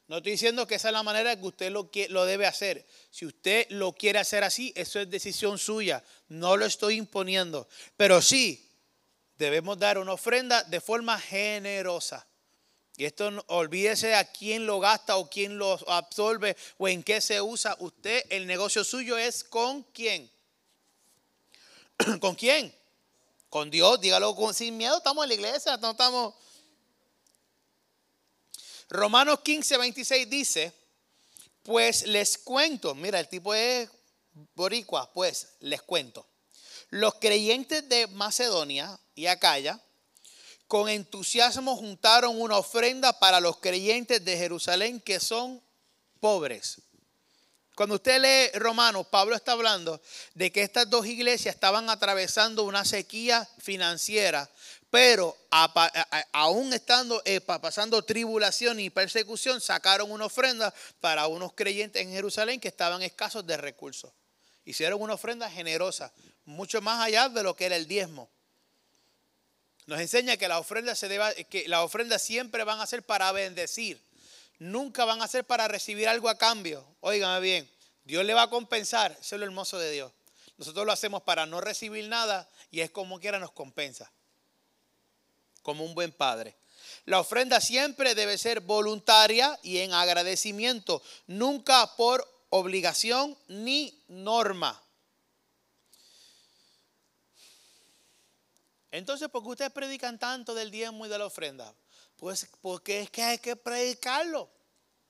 No 0.06 0.18
estoy 0.18 0.32
diciendo 0.32 0.66
que 0.66 0.74
esa 0.74 0.88
es 0.88 0.92
la 0.92 1.02
manera 1.02 1.34
que 1.34 1.46
usted 1.46 1.72
lo, 1.72 1.90
lo 2.10 2.26
debe 2.26 2.46
hacer. 2.46 2.86
Si 3.10 3.24
usted 3.24 3.66
lo 3.70 3.94
quiere 3.94 4.18
hacer 4.18 4.44
así, 4.44 4.72
eso 4.76 5.00
es 5.00 5.10
decisión 5.10 5.58
suya. 5.58 6.04
No 6.28 6.56
lo 6.56 6.66
estoy 6.66 6.96
imponiendo. 6.96 7.66
Pero 7.96 8.20
sí, 8.20 8.70
debemos 9.38 9.78
dar 9.78 9.98
una 9.98 10.12
ofrenda 10.12 10.62
de 10.62 10.80
forma 10.80 11.18
generosa. 11.18 12.26
Y 12.96 13.04
esto 13.04 13.28
olvídese 13.48 14.14
a 14.14 14.24
quién 14.24 14.66
lo 14.66 14.78
gasta 14.78 15.16
o 15.16 15.28
quién 15.28 15.58
lo 15.58 15.78
absorbe 15.90 16.56
o 16.78 16.86
en 16.86 17.02
qué 17.02 17.20
se 17.20 17.40
usa. 17.42 17.76
Usted, 17.80 18.24
el 18.30 18.46
negocio 18.46 18.84
suyo 18.84 19.18
es 19.18 19.42
con 19.42 19.82
quién. 19.82 20.30
¿Con 22.20 22.36
quién? 22.36 22.74
Con 23.48 23.70
Dios, 23.70 24.00
dígalo 24.00 24.36
sin 24.52 24.76
miedo. 24.76 24.96
Estamos 24.96 25.24
en 25.24 25.28
la 25.28 25.34
iglesia, 25.34 25.76
no 25.78 25.90
estamos. 25.90 26.34
Romanos 28.88 29.40
15, 29.40 29.76
26 29.76 30.30
dice: 30.30 30.72
Pues 31.64 32.06
les 32.06 32.38
cuento, 32.38 32.94
mira, 32.94 33.18
el 33.18 33.28
tipo 33.28 33.54
es 33.54 33.88
boricua, 34.54 35.12
pues 35.12 35.48
les 35.60 35.82
cuento. 35.82 36.26
Los 36.90 37.14
creyentes 37.14 37.88
de 37.88 38.06
Macedonia 38.08 38.98
y 39.16 39.26
Acaya 39.26 39.80
con 40.74 40.88
entusiasmo 40.88 41.76
juntaron 41.76 42.40
una 42.40 42.58
ofrenda 42.58 43.16
para 43.20 43.38
los 43.38 43.58
creyentes 43.58 44.24
de 44.24 44.36
Jerusalén 44.36 45.00
que 45.00 45.20
son 45.20 45.62
pobres. 46.18 46.80
Cuando 47.76 47.94
usted 47.94 48.20
lee 48.20 48.58
Romanos, 48.58 49.06
Pablo 49.06 49.36
está 49.36 49.52
hablando 49.52 50.02
de 50.34 50.50
que 50.50 50.62
estas 50.62 50.90
dos 50.90 51.06
iglesias 51.06 51.54
estaban 51.54 51.88
atravesando 51.90 52.64
una 52.64 52.84
sequía 52.84 53.48
financiera, 53.58 54.50
pero 54.90 55.36
aún 56.32 56.72
estando 56.72 57.22
eh, 57.24 57.40
pasando 57.40 58.02
tribulación 58.02 58.80
y 58.80 58.90
persecución, 58.90 59.60
sacaron 59.60 60.10
una 60.10 60.24
ofrenda 60.24 60.74
para 61.00 61.28
unos 61.28 61.52
creyentes 61.52 62.02
en 62.02 62.10
Jerusalén 62.10 62.58
que 62.58 62.66
estaban 62.66 63.00
escasos 63.00 63.46
de 63.46 63.56
recursos. 63.56 64.10
Hicieron 64.64 65.00
una 65.00 65.14
ofrenda 65.14 65.48
generosa, 65.48 66.12
mucho 66.44 66.80
más 66.80 67.00
allá 67.00 67.28
de 67.28 67.44
lo 67.44 67.54
que 67.54 67.66
era 67.66 67.76
el 67.76 67.86
diezmo. 67.86 68.28
Nos 69.86 70.00
enseña 70.00 70.36
que 70.36 70.48
la 70.48 70.58
ofrenda 70.58 70.94
se 70.94 71.08
deba, 71.08 71.32
que 71.34 71.68
la 71.68 71.82
ofrenda 71.82 72.18
siempre 72.18 72.64
van 72.64 72.80
a 72.80 72.86
ser 72.86 73.02
para 73.02 73.30
bendecir. 73.32 74.02
nunca 74.58 75.04
van 75.04 75.20
a 75.20 75.28
ser 75.28 75.44
para 75.44 75.68
recibir 75.68 76.08
algo 76.08 76.28
a 76.28 76.38
cambio. 76.38 76.86
Óigame 77.00 77.40
bien, 77.40 77.70
Dios 78.04 78.24
le 78.24 78.34
va 78.34 78.42
a 78.42 78.50
compensar, 78.50 79.12
eso 79.20 79.34
es 79.34 79.40
lo 79.40 79.46
hermoso 79.46 79.78
de 79.78 79.90
Dios. 79.90 80.12
Nosotros 80.56 80.86
lo 80.86 80.92
hacemos 80.92 81.22
para 81.22 81.46
no 81.46 81.60
recibir 81.60 82.08
nada 82.08 82.48
y 82.70 82.80
es 82.80 82.90
como 82.90 83.18
quiera 83.18 83.38
nos 83.38 83.50
compensa, 83.50 84.10
como 85.62 85.84
un 85.84 85.94
buen 85.94 86.12
padre. 86.12 86.56
La 87.06 87.20
ofrenda 87.20 87.60
siempre 87.60 88.14
debe 88.14 88.38
ser 88.38 88.60
voluntaria 88.60 89.58
y 89.62 89.78
en 89.78 89.92
agradecimiento, 89.92 91.02
nunca 91.26 91.96
por 91.96 92.26
obligación 92.50 93.36
ni 93.48 94.00
norma. 94.08 94.80
Entonces, 98.94 99.28
¿por 99.28 99.42
qué 99.42 99.48
ustedes 99.48 99.72
predican 99.72 100.20
tanto 100.20 100.54
del 100.54 100.70
diezmo 100.70 101.04
y 101.04 101.08
de 101.08 101.18
la 101.18 101.26
ofrenda? 101.26 101.74
Pues 102.16 102.48
porque 102.60 103.00
es 103.00 103.10
que 103.10 103.24
hay 103.24 103.38
que 103.38 103.56
predicarlo. 103.56 104.48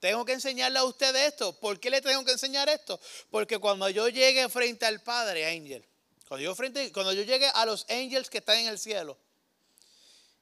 Tengo 0.01 0.25
que 0.25 0.33
enseñarle 0.33 0.79
a 0.79 0.85
ustedes 0.85 1.29
esto. 1.29 1.53
¿Por 1.61 1.79
qué 1.79 1.91
le 1.91 2.01
tengo 2.01 2.25
que 2.25 2.33
enseñar 2.33 2.67
esto? 2.71 2.99
Porque 3.31 3.59
cuando 3.59 3.87
yo 3.91 4.09
llegue 4.09 4.49
frente 4.49 4.87
al 4.87 5.03
Padre, 5.03 5.45
Ángel, 5.45 5.87
cuando 6.27 6.43
yo, 6.43 6.55
frente, 6.55 6.91
cuando 6.93 7.13
yo 7.13 7.25
llegue 7.25 7.47
a 7.47 7.67
los 7.67 7.85
angels 7.91 8.31
que 8.31 8.39
están 8.39 8.57
en 8.57 8.69
el 8.69 8.79
cielo 8.79 9.19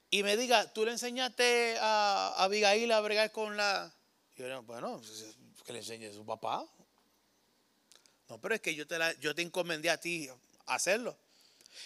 y 0.08 0.22
me 0.22 0.37
diga, 0.37 0.72
tú 0.72 0.84
le 0.84 0.92
enseñaste 0.92 1.78
a, 1.80 2.44
Abigail 2.44 2.92
a 2.92 3.00
bregar 3.00 3.32
con 3.32 3.56
la. 3.56 3.92
Yo, 4.37 4.62
bueno, 4.62 5.02
que 5.64 5.72
le 5.72 5.80
enseñe 5.80 6.06
a 6.06 6.12
su 6.12 6.25
papá. 6.25 6.64
No, 8.28 8.40
pero 8.40 8.54
es 8.54 8.61
que 8.61 8.76
yo 8.76 8.87
te, 8.87 8.99
la, 8.99 9.12
yo 9.14 9.34
te 9.34 9.42
encomendé 9.42 9.90
a 9.90 9.99
ti 9.99 10.30
hacerlo. 10.66 11.18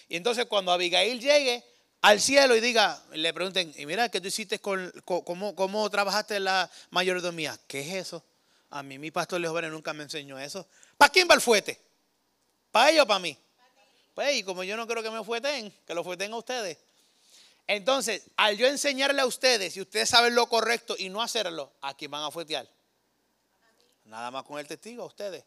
Y 0.07 0.15
entonces 0.15 0.45
cuando 0.45 0.71
Abigail 0.71 1.19
llegue 1.19 1.63
al 2.01 2.21
cielo 2.21 2.55
y 2.55 2.61
diga, 2.61 3.01
le 3.13 3.33
pregunten, 3.33 3.73
y 3.77 3.85
mira, 3.85 4.09
¿qué 4.09 4.21
tú 4.21 4.27
hiciste 4.27 4.59
con, 4.59 4.91
cómo, 5.03 5.55
cómo 5.55 5.89
trabajaste 5.89 6.39
la 6.39 6.69
mayordomía? 6.89 7.57
¿Qué 7.67 7.81
es 7.81 7.93
eso? 8.07 8.23
A 8.69 8.83
mí 8.83 8.97
mi 8.99 9.11
pastor 9.11 9.39
Leo 9.39 9.61
nunca 9.69 9.93
me 9.93 10.03
enseñó 10.03 10.37
eso. 10.39 10.67
¿Para 10.97 11.11
quién 11.11 11.27
va 11.29 11.35
el 11.35 11.41
fuete? 11.41 11.79
¿Para 12.71 12.91
ellos 12.91 13.03
o 13.03 13.07
para 13.07 13.19
mí? 13.19 13.37
Pues, 14.13 14.35
y 14.35 14.43
como 14.43 14.63
yo 14.63 14.75
no 14.75 14.87
creo 14.87 15.03
que 15.03 15.11
me 15.11 15.23
fueten, 15.23 15.73
que 15.85 15.93
lo 15.93 16.03
fueten 16.03 16.33
a 16.33 16.37
ustedes. 16.37 16.77
Entonces, 17.67 18.23
al 18.37 18.57
yo 18.57 18.67
enseñarle 18.67 19.21
a 19.21 19.25
ustedes, 19.25 19.75
y 19.77 19.81
ustedes 19.81 20.09
saben 20.09 20.33
lo 20.33 20.47
correcto 20.47 20.95
y 20.97 21.09
no 21.09 21.21
hacerlo, 21.21 21.73
¿a 21.81 21.95
quién 21.95 22.11
van 22.11 22.23
a 22.23 22.31
fuetear? 22.31 22.67
Nada 24.05 24.31
más 24.31 24.43
con 24.43 24.57
el 24.57 24.67
testigo, 24.67 25.03
a 25.03 25.05
ustedes. 25.05 25.43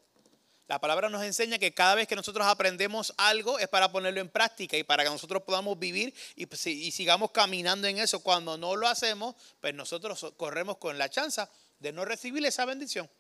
La 0.71 0.79
palabra 0.79 1.09
nos 1.09 1.25
enseña 1.25 1.59
que 1.59 1.75
cada 1.75 1.97
vez 1.97 2.07
que 2.07 2.15
nosotros 2.15 2.47
aprendemos 2.47 3.13
algo 3.17 3.59
es 3.59 3.67
para 3.67 3.91
ponerlo 3.91 4.21
en 4.21 4.29
práctica 4.29 4.77
y 4.77 4.85
para 4.85 5.03
que 5.03 5.11
nosotros 5.11 5.43
podamos 5.43 5.77
vivir 5.77 6.15
y, 6.37 6.47
pues, 6.47 6.61
sigamos 6.61 7.33
caminando 7.33 7.89
en 7.89 7.99
eso. 7.99 8.21
Cuando 8.21 8.57
no 8.57 8.77
lo 8.77 8.87
hacemos, 8.87 9.35
pues 9.61 9.75
nosotros 9.75 10.33
corremos 10.37 10.77
con 10.77 10.97
la 10.97 11.11
chance 11.11 11.43
de 11.81 11.91
no 11.91 12.05
recibir 12.05 12.47
esa 12.47 12.67
bendición. 12.67 13.11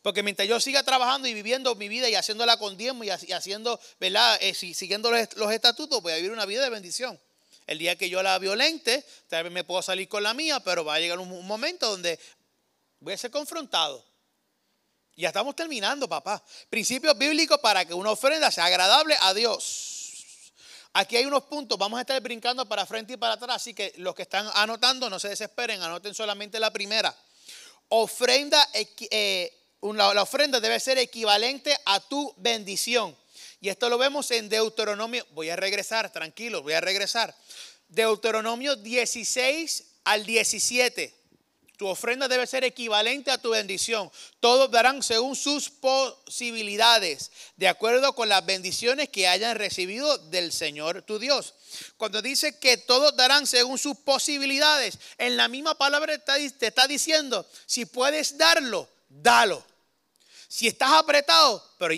Porque 0.00 0.22
mientras 0.22 0.48
yo 0.48 0.58
siga 0.58 0.82
trabajando 0.82 1.28
y 1.28 1.34
viviendo 1.34 1.74
mi 1.74 1.86
vida 1.86 2.08
y 2.08 2.14
haciéndola 2.14 2.56
con 2.56 2.78
diezmo 2.78 3.04
y 3.04 3.10
haciendo, 3.10 3.78
¿verdad? 4.00 4.38
Eh, 4.40 4.54
siguiendo 4.54 5.10
los, 5.10 5.52
estatutos, 5.52 6.00
voy 6.00 6.14
a 6.14 6.16
vivir 6.16 6.30
una 6.30 6.46
vida 6.46 6.64
de 6.64 6.70
bendición. 6.70 7.20
El 7.66 7.76
día 7.76 7.96
que 7.96 8.08
yo 8.08 8.22
la 8.22 8.38
violente, 8.38 9.04
tal 9.26 9.44
vez 9.44 9.52
me 9.52 9.64
puedo 9.64 9.82
salir 9.82 10.08
con 10.08 10.22
la 10.22 10.32
mía, 10.32 10.60
pero 10.60 10.82
va 10.82 10.94
a 10.94 10.98
llegar 10.98 11.18
un 11.18 11.46
momento 11.46 11.90
donde 11.90 12.18
voy 13.00 13.12
a 13.12 13.18
ser 13.18 13.30
confrontado. 13.30 14.07
Ya 15.18 15.28
estamos 15.30 15.56
terminando, 15.56 16.08
papá. 16.08 16.40
Principios 16.70 17.18
bíblicos 17.18 17.58
para 17.58 17.84
que 17.84 17.92
una 17.92 18.12
ofrenda 18.12 18.52
sea 18.52 18.66
agradable 18.66 19.16
a 19.20 19.34
Dios. 19.34 20.52
Aquí 20.92 21.16
hay 21.16 21.26
unos 21.26 21.42
puntos, 21.42 21.76
vamos 21.76 21.98
a 21.98 22.02
estar 22.02 22.20
brincando 22.22 22.68
para 22.68 22.86
frente 22.86 23.14
y 23.14 23.16
para 23.16 23.34
atrás, 23.34 23.56
así 23.56 23.74
que 23.74 23.92
los 23.96 24.14
que 24.14 24.22
están 24.22 24.48
anotando 24.54 25.10
no 25.10 25.18
se 25.18 25.28
desesperen, 25.28 25.82
anoten 25.82 26.14
solamente 26.14 26.60
la 26.60 26.72
primera. 26.72 27.12
Ofrenda, 27.88 28.64
eh, 28.72 29.52
la 29.82 30.22
ofrenda 30.22 30.60
debe 30.60 30.78
ser 30.78 30.98
equivalente 30.98 31.76
a 31.84 31.98
tu 31.98 32.32
bendición. 32.36 33.16
Y 33.60 33.70
esto 33.70 33.88
lo 33.88 33.98
vemos 33.98 34.30
en 34.30 34.48
Deuteronomio, 34.48 35.26
voy 35.32 35.50
a 35.50 35.56
regresar, 35.56 36.12
tranquilos, 36.12 36.62
voy 36.62 36.74
a 36.74 36.80
regresar. 36.80 37.34
Deuteronomio 37.88 38.76
16 38.76 39.84
al 40.04 40.24
17. 40.24 41.17
Tu 41.78 41.86
ofrenda 41.86 42.26
debe 42.26 42.44
ser 42.48 42.64
equivalente 42.64 43.30
a 43.30 43.38
tu 43.38 43.50
bendición. 43.50 44.10
Todos 44.40 44.68
darán 44.68 45.00
según 45.00 45.36
sus 45.36 45.70
posibilidades, 45.70 47.30
de 47.54 47.68
acuerdo 47.68 48.14
con 48.14 48.28
las 48.28 48.44
bendiciones 48.44 49.10
que 49.10 49.28
hayan 49.28 49.56
recibido 49.56 50.18
del 50.18 50.50
Señor 50.50 51.02
tu 51.02 51.20
Dios. 51.20 51.54
Cuando 51.96 52.20
dice 52.20 52.58
que 52.58 52.78
todos 52.78 53.14
darán 53.14 53.46
según 53.46 53.78
sus 53.78 53.96
posibilidades, 53.98 54.98
en 55.18 55.36
la 55.36 55.46
misma 55.46 55.78
palabra 55.78 56.18
te 56.18 56.66
está 56.66 56.88
diciendo, 56.88 57.46
si 57.64 57.86
puedes 57.86 58.36
darlo, 58.36 58.88
dalo. 59.08 59.64
Si 60.48 60.66
estás 60.66 60.90
apretado, 60.94 61.64
pero 61.78 61.94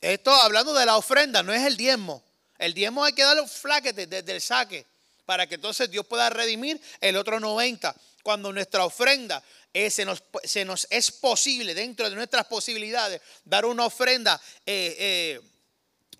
esto 0.00 0.32
hablando 0.32 0.72
de 0.74 0.86
la 0.86 0.96
ofrenda, 0.96 1.42
no 1.42 1.52
es 1.52 1.64
el 1.64 1.76
diezmo. 1.76 2.22
El 2.56 2.72
diezmo 2.72 3.02
hay 3.02 3.14
que 3.14 3.24
darlo 3.24 3.48
flaquete 3.48 4.06
desde 4.06 4.30
el 4.30 4.40
saque 4.40 4.86
para 5.26 5.48
que 5.48 5.56
entonces 5.56 5.90
Dios 5.90 6.06
pueda 6.06 6.30
redimir 6.30 6.80
el 7.00 7.16
otro 7.16 7.40
90 7.40 7.96
cuando 8.22 8.52
nuestra 8.52 8.84
ofrenda 8.84 9.42
se, 9.90 10.04
nos, 10.04 10.22
se, 10.44 10.64
nos, 10.64 10.86
es 10.90 11.12
posible, 11.12 11.74
dentro 11.74 12.08
de 12.08 12.16
nuestras 12.16 12.46
posibilidades, 12.46 13.20
dar 13.44 13.64
una 13.64 13.86
ofrenda. 13.86 14.40
Eh, 14.66 14.96
eh, 14.98 15.40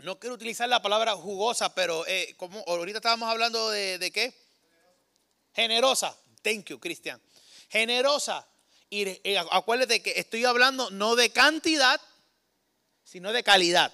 no 0.01 0.19
quiero 0.19 0.37
utilizar 0.37 0.69
la 0.69 0.81
palabra 0.81 1.17
jugosa, 1.17 1.75
pero 1.75 2.07
eh, 2.07 2.35
como 2.37 2.63
ahorita 2.67 2.99
estábamos 2.99 3.29
hablando 3.29 3.71
de, 3.71 3.99
de 3.99 4.11
qué? 4.13 4.35
Generosa. 5.53 6.17
Thank 6.43 6.67
you, 6.67 6.79
Cristian. 6.79 7.21
Generosa. 7.69 8.47
Y 8.91 9.37
acuérdate 9.51 10.01
que 10.01 10.15
estoy 10.17 10.45
hablando 10.45 10.89
no 10.91 11.17
de 11.17 11.31
cantidad, 11.31 12.01
sino 13.05 13.33
de 13.33 13.43
calidad. 13.43 13.93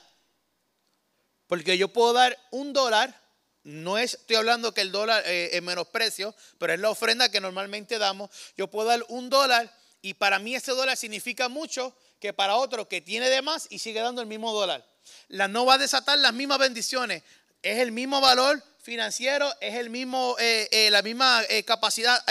Porque 1.46 1.78
yo 1.78 1.88
puedo 1.88 2.12
dar 2.12 2.38
un 2.50 2.72
dólar 2.72 3.23
no 3.64 3.96
es, 3.96 4.14
estoy 4.14 4.36
hablando 4.36 4.74
que 4.74 4.82
el 4.82 4.92
dólar 4.92 5.22
eh, 5.26 5.50
es 5.52 5.62
menosprecio, 5.62 6.34
pero 6.58 6.74
es 6.74 6.80
la 6.80 6.90
ofrenda 6.90 7.30
que 7.30 7.40
normalmente 7.40 7.98
damos. 7.98 8.30
Yo 8.56 8.68
puedo 8.68 8.88
dar 8.88 9.04
un 9.08 9.30
dólar 9.30 9.74
y 10.02 10.14
para 10.14 10.38
mí 10.38 10.54
ese 10.54 10.72
dólar 10.72 10.98
significa 10.98 11.48
mucho 11.48 11.96
que 12.20 12.34
para 12.34 12.56
otro 12.56 12.88
que 12.88 13.00
tiene 13.00 13.30
de 13.30 13.40
más 13.40 13.66
y 13.70 13.78
sigue 13.78 14.00
dando 14.00 14.20
el 14.20 14.26
mismo 14.26 14.52
dólar. 14.52 14.86
La 15.28 15.48
no 15.48 15.64
va 15.64 15.74
a 15.74 15.78
desatar 15.78 16.18
las 16.18 16.34
mismas 16.34 16.58
bendiciones. 16.58 17.22
Es 17.62 17.78
el 17.78 17.90
mismo 17.90 18.20
valor 18.20 18.62
financiero, 18.82 19.50
es 19.62 19.74
el 19.76 19.88
mismo, 19.88 20.36
eh, 20.38 20.68
eh, 20.70 20.90
la 20.90 21.00
misma 21.00 21.42
capacidad 21.64 22.22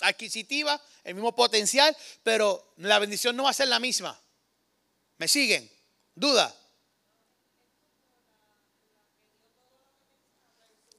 adquisitiva, 0.00 0.80
el 1.04 1.14
mismo 1.14 1.36
potencial, 1.36 1.96
pero 2.24 2.74
la 2.78 2.98
bendición 2.98 3.36
no 3.36 3.44
va 3.44 3.50
a 3.50 3.54
ser 3.54 3.68
la 3.68 3.78
misma. 3.78 4.20
¿Me 5.18 5.28
siguen? 5.28 5.70
¿Duda? 6.16 6.52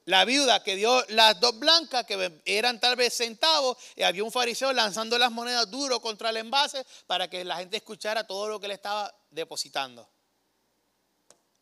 La 0.06 0.24
viuda 0.24 0.62
que 0.62 0.76
dio 0.76 1.04
las 1.08 1.40
dos 1.40 1.58
blancas, 1.58 2.04
que 2.04 2.40
eran 2.44 2.78
tal 2.78 2.96
vez 2.96 3.14
centavos, 3.14 3.78
y 3.96 4.02
había 4.02 4.24
un 4.24 4.32
fariseo 4.32 4.72
lanzando 4.72 5.18
las 5.18 5.30
monedas 5.30 5.70
duro 5.70 6.00
contra 6.00 6.30
el 6.30 6.36
envase 6.38 6.84
para 7.06 7.28
que 7.28 7.44
la 7.44 7.56
gente 7.56 7.78
escuchara 7.78 8.26
todo 8.26 8.48
lo 8.48 8.60
que 8.60 8.68
le 8.68 8.74
estaba 8.74 9.14
depositando. 9.30 10.08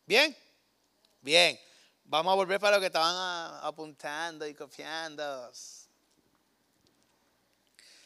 ¿Bien? 0.05 0.35
Bien. 1.21 1.59
Vamos 2.05 2.33
a 2.33 2.35
volver 2.35 2.59
para 2.59 2.75
lo 2.75 2.81
que 2.81 2.87
estaban 2.87 3.59
apuntando 3.63 4.45
y 4.45 4.53
confiando. 4.53 5.51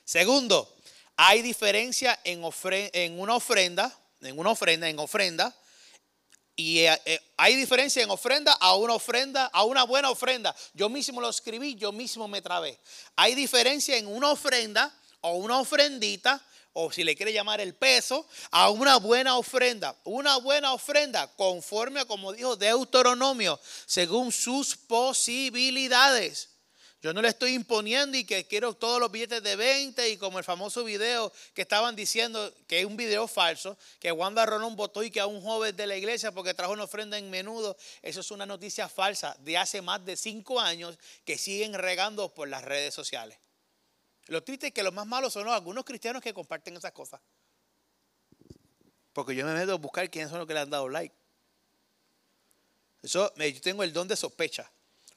Segundo, 0.06 0.78
hay 1.16 1.42
diferencia 1.42 2.20
en, 2.24 2.44
en 2.94 3.20
una 3.20 3.36
ofrenda, 3.36 3.92
en 4.22 4.38
una 4.38 4.52
ofrenda, 4.52 4.88
en 4.88 5.00
ofrenda, 5.00 5.54
y 6.60 6.80
eh, 6.80 7.02
eh, 7.06 7.20
hay 7.38 7.56
diferencia 7.56 8.02
en 8.02 8.10
ofrenda 8.10 8.52
a 8.54 8.76
una 8.76 8.96
ofrenda, 8.96 9.46
a 9.54 9.64
una 9.64 9.84
buena 9.84 10.10
ofrenda. 10.10 10.56
Yo 10.74 10.90
mismo 10.90 11.22
lo 11.22 11.30
escribí, 11.30 11.76
yo 11.76 11.92
mismo 11.92 12.28
me 12.28 12.42
trabé. 12.42 12.80
Hay 13.16 13.36
diferencia 13.36 13.96
en 13.96 14.08
una 14.08 14.32
ofrenda 14.32 14.92
o 15.22 15.36
una 15.36 15.60
ofrendita, 15.60 16.44
o 16.74 16.92
si 16.92 17.04
le 17.04 17.16
quiere 17.16 17.32
llamar 17.32 17.62
el 17.62 17.76
peso, 17.76 18.28
a 18.50 18.72
una 18.72 18.98
buena 18.98 19.38
ofrenda. 19.38 19.96
Una 20.04 20.38
buena 20.38 20.74
ofrenda 20.74 21.28
conforme 21.36 22.00
a 22.00 22.06
como 22.06 22.34
dijo 22.34 22.56
Deuteronomio, 22.56 23.60
según 23.86 24.32
sus 24.32 24.76
posibilidades. 24.76 26.50
Yo 27.00 27.14
no 27.14 27.22
le 27.22 27.28
estoy 27.28 27.54
imponiendo 27.54 28.18
y 28.18 28.26
que 28.26 28.48
quiero 28.48 28.74
todos 28.74 29.00
los 29.00 29.12
billetes 29.12 29.44
de 29.44 29.56
20 29.56 30.10
y 30.10 30.18
como 30.18 30.40
el 30.40 30.44
famoso 30.44 30.84
video 30.84 31.32
que 31.54 31.62
estaban 31.62 31.96
diciendo 31.96 32.52
que 32.66 32.80
es 32.80 32.86
un 32.86 32.98
video 32.98 33.28
falso, 33.28 33.78
que 34.00 34.12
Wanda 34.12 34.48
Rolón 34.48 34.76
votó 34.76 35.04
y 35.04 35.12
que 35.12 35.20
a 35.20 35.28
un 35.28 35.42
joven 35.42 35.76
de 35.76 35.86
la 35.86 35.96
iglesia 35.96 36.32
porque 36.32 36.56
trajo 36.56 36.74
una 36.74 36.86
ofrenda 36.86 37.20
en 37.20 37.30
menudo. 37.30 37.78
Eso 38.02 38.22
es 38.22 38.32
una 38.32 38.48
noticia 38.48 38.90
falsa 38.90 39.38
de 39.42 39.58
hace 39.58 39.80
más 39.84 40.04
de 40.06 40.18
cinco 40.18 40.60
años 40.60 40.98
que 41.24 41.38
siguen 41.38 41.76
regando 41.76 42.34
por 42.34 42.48
las 42.48 42.64
redes 42.64 42.96
sociales. 42.96 43.38
Lo 44.26 44.44
triste 44.44 44.68
es 44.68 44.74
que 44.74 44.82
los 44.82 44.94
más 44.94 45.06
malos 45.06 45.34
son 45.34 45.48
algunos 45.48 45.86
cristianos 45.86 46.24
que 46.24 46.34
comparten 46.34 46.76
esas 46.78 46.94
cosas. 46.94 47.22
Porque 49.14 49.36
yo 49.36 49.46
me 49.46 49.54
meto 49.54 49.74
a 49.74 49.78
buscar 49.78 50.10
quiénes 50.10 50.32
son 50.32 50.40
los 50.40 50.48
que 50.48 50.56
le 50.56 50.62
han 50.62 50.70
dado 50.72 50.90
like. 50.90 51.16
Eso, 53.04 53.32
yo 53.36 53.62
tengo 53.62 53.84
el 53.84 53.94
don 53.94 54.08
de 54.08 54.16
sospecha. 54.16 54.70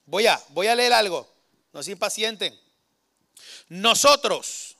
Voy 0.05 0.27
a, 0.27 0.41
voy 0.51 0.67
a 0.67 0.75
leer 0.75 0.93
algo 0.93 1.40
no 1.73 1.83
se 1.83 1.93
impacienten. 1.93 2.59
Nosotros 3.69 4.77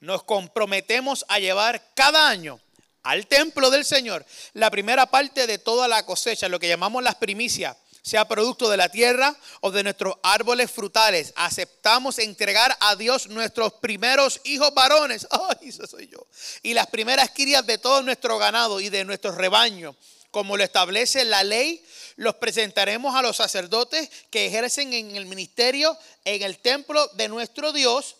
nos 0.00 0.22
comprometemos 0.22 1.24
a 1.28 1.38
llevar 1.38 1.92
cada 1.94 2.28
año 2.28 2.60
al 3.02 3.26
templo 3.26 3.70
del 3.70 3.84
Señor 3.84 4.24
la 4.52 4.70
primera 4.70 5.06
parte 5.06 5.46
de 5.46 5.58
toda 5.58 5.88
la 5.88 6.04
cosecha, 6.04 6.48
lo 6.48 6.60
que 6.60 6.68
llamamos 6.68 7.02
las 7.02 7.16
primicias, 7.16 7.76
sea 8.02 8.26
producto 8.26 8.70
de 8.70 8.76
la 8.76 8.88
tierra 8.88 9.36
o 9.60 9.70
de 9.70 9.82
nuestros 9.82 10.14
árboles 10.22 10.70
frutales. 10.70 11.32
Aceptamos 11.36 12.18
entregar 12.18 12.76
a 12.80 12.96
Dios 12.96 13.28
nuestros 13.28 13.74
primeros 13.74 14.40
hijos 14.44 14.72
varones. 14.74 15.26
Ay, 15.60 15.68
eso 15.68 15.86
soy 15.86 16.08
yo. 16.08 16.26
Y 16.62 16.74
las 16.74 16.86
primeras 16.86 17.30
crías 17.30 17.66
de 17.66 17.78
todo 17.78 18.02
nuestro 18.02 18.38
ganado 18.38 18.80
y 18.80 18.88
de 18.88 19.04
nuestro 19.04 19.32
rebaño, 19.32 19.96
como 20.30 20.56
lo 20.56 20.64
establece 20.64 21.24
la 21.24 21.44
ley 21.44 21.84
los 22.16 22.34
presentaremos 22.36 23.14
a 23.14 23.22
los 23.22 23.36
sacerdotes 23.36 24.10
que 24.30 24.46
ejercen 24.46 24.92
en 24.92 25.16
el 25.16 25.26
ministerio 25.26 25.96
en 26.24 26.42
el 26.42 26.58
templo 26.58 27.06
de 27.14 27.28
nuestro 27.28 27.72
Dios 27.72 28.16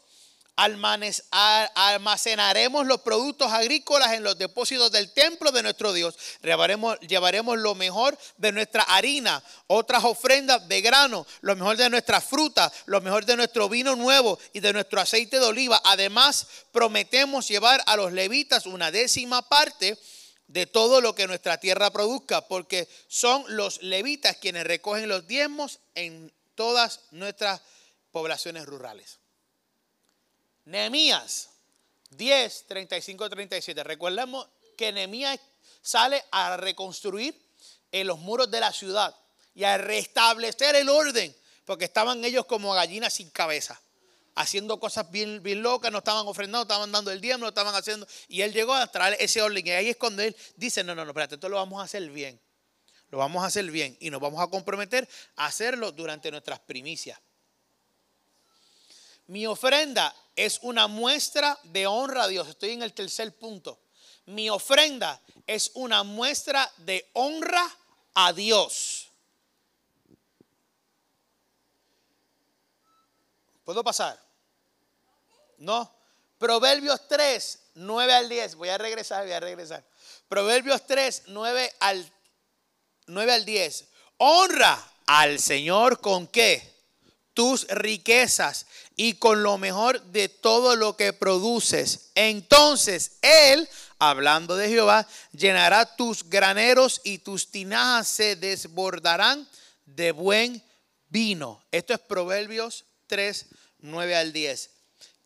almacenaremos 1.74 2.84
los 2.84 3.00
productos 3.02 3.52
agrícolas 3.52 4.12
en 4.14 4.24
los 4.24 4.36
depósitos 4.36 4.90
del 4.90 5.12
templo 5.12 5.52
de 5.52 5.62
nuestro 5.62 5.92
Dios. 5.92 6.16
Llevaremos, 6.42 7.58
lo 7.58 7.76
mejor 7.76 8.18
de 8.36 8.50
nuestra 8.50 8.82
harina, 8.82 9.40
otras 9.68 10.02
ofrendas 10.02 10.66
de 10.68 10.80
grano, 10.80 11.24
lo 11.42 11.54
mejor 11.54 11.76
de 11.76 11.88
nuestra 11.88 12.20
fruta, 12.20 12.72
lo 12.86 13.00
mejor 13.00 13.24
de 13.24 13.36
nuestro 13.36 13.68
vino 13.68 13.94
nuevo 13.94 14.36
y 14.52 14.58
de 14.58 14.72
nuestro 14.72 15.00
aceite 15.00 15.38
de 15.38 15.46
oliva. 15.46 15.80
Además, 15.84 16.48
prometemos 16.72 17.46
llevar 17.46 17.80
a 17.86 17.94
los 17.94 18.12
levitas 18.12 18.66
una 18.66 18.90
décima 18.90 19.48
parte 19.48 19.96
de 20.48 20.66
todo 20.66 21.00
lo 21.00 21.14
que 21.14 21.26
nuestra 21.26 21.60
tierra 21.60 21.90
produzca, 21.90 22.48
porque 22.48 22.88
son 23.06 23.44
los 23.48 23.82
levitas 23.82 24.36
quienes 24.38 24.64
recogen 24.64 25.08
los 25.08 25.26
diezmos 25.26 25.78
en 25.94 26.32
todas 26.54 27.00
nuestras 27.12 27.60
poblaciones 28.10 28.66
rurales. 28.66 29.18
Nehemías 30.64 31.50
10, 32.10 32.64
35, 32.66 33.30
37. 33.30 33.84
Recordemos 33.84 34.48
que 34.76 34.92
Nehemías 34.92 35.38
sale 35.82 36.24
a 36.30 36.56
reconstruir 36.56 37.38
en 37.92 38.06
los 38.06 38.18
muros 38.18 38.50
de 38.50 38.60
la 38.60 38.72
ciudad 38.72 39.14
y 39.54 39.64
a 39.64 39.76
restablecer 39.76 40.76
el 40.76 40.88
orden, 40.88 41.34
porque 41.64 41.84
estaban 41.84 42.24
ellos 42.24 42.46
como 42.46 42.72
gallinas 42.72 43.14
sin 43.14 43.30
cabeza, 43.30 43.80
haciendo 44.38 44.78
cosas 44.78 45.10
bien, 45.10 45.42
bien 45.42 45.62
locas, 45.62 45.90
no 45.90 45.98
estaban 45.98 46.26
ofrendando, 46.26 46.62
estaban 46.62 46.92
dando 46.92 47.10
el 47.10 47.20
diezmo, 47.20 47.42
lo 47.42 47.48
estaban 47.48 47.74
haciendo. 47.74 48.06
Y 48.28 48.42
él 48.42 48.52
llegó 48.52 48.72
a 48.72 48.86
traer 48.86 49.16
ese 49.18 49.42
orden. 49.42 49.66
Y 49.66 49.70
ahí 49.70 49.88
es 49.90 49.96
cuando 49.96 50.22
él 50.22 50.34
dice, 50.56 50.84
no, 50.84 50.94
no, 50.94 51.04
no, 51.04 51.10
espérate, 51.10 51.34
esto 51.34 51.48
lo 51.48 51.56
vamos 51.56 51.80
a 51.80 51.84
hacer 51.84 52.08
bien. 52.10 52.40
Lo 53.10 53.18
vamos 53.18 53.42
a 53.42 53.46
hacer 53.46 53.68
bien 53.70 53.96
y 54.00 54.10
nos 54.10 54.20
vamos 54.20 54.40
a 54.40 54.46
comprometer 54.48 55.08
a 55.36 55.46
hacerlo 55.46 55.92
durante 55.92 56.30
nuestras 56.30 56.60
primicias. 56.60 57.18
Mi 59.26 59.46
ofrenda 59.46 60.14
es 60.36 60.60
una 60.62 60.86
muestra 60.86 61.58
de 61.64 61.86
honra 61.86 62.24
a 62.24 62.28
Dios. 62.28 62.48
Estoy 62.48 62.70
en 62.70 62.82
el 62.82 62.94
tercer 62.94 63.36
punto. 63.36 63.80
Mi 64.26 64.48
ofrenda 64.50 65.20
es 65.46 65.72
una 65.74 66.02
muestra 66.04 66.70
de 66.78 67.10
honra 67.14 67.64
a 68.14 68.32
Dios. 68.32 69.08
¿Puedo 73.64 73.82
pasar? 73.82 74.27
No. 75.58 75.94
Proverbios 76.38 77.06
3, 77.08 77.58
9 77.74 78.14
al 78.14 78.28
10. 78.28 78.54
Voy 78.54 78.68
a 78.68 78.78
regresar, 78.78 79.24
voy 79.24 79.32
a 79.32 79.40
regresar. 79.40 79.84
Proverbios 80.28 80.86
3, 80.86 81.24
9 81.26 81.72
al, 81.80 82.12
9 83.06 83.32
al 83.32 83.44
10. 83.44 83.84
Honra 84.18 84.92
al 85.06 85.38
Señor 85.38 86.00
con 86.00 86.26
qué? 86.26 86.78
tus 87.38 87.68
riquezas 87.68 88.66
y 88.96 89.14
con 89.14 89.44
lo 89.44 89.58
mejor 89.58 90.02
de 90.06 90.28
todo 90.28 90.74
lo 90.74 90.96
que 90.96 91.12
produces. 91.12 92.10
Entonces 92.16 93.12
Él, 93.22 93.68
hablando 94.00 94.56
de 94.56 94.68
Jehová, 94.68 95.06
llenará 95.30 95.94
tus 95.94 96.28
graneros 96.28 97.00
y 97.04 97.18
tus 97.18 97.48
tinajas 97.48 98.08
se 98.08 98.34
desbordarán 98.34 99.48
de 99.86 100.10
buen 100.10 100.60
vino. 101.10 101.62
Esto 101.70 101.94
es 101.94 102.00
Proverbios 102.00 102.86
3, 103.06 103.46
9 103.82 104.16
al 104.16 104.32
10. 104.32 104.70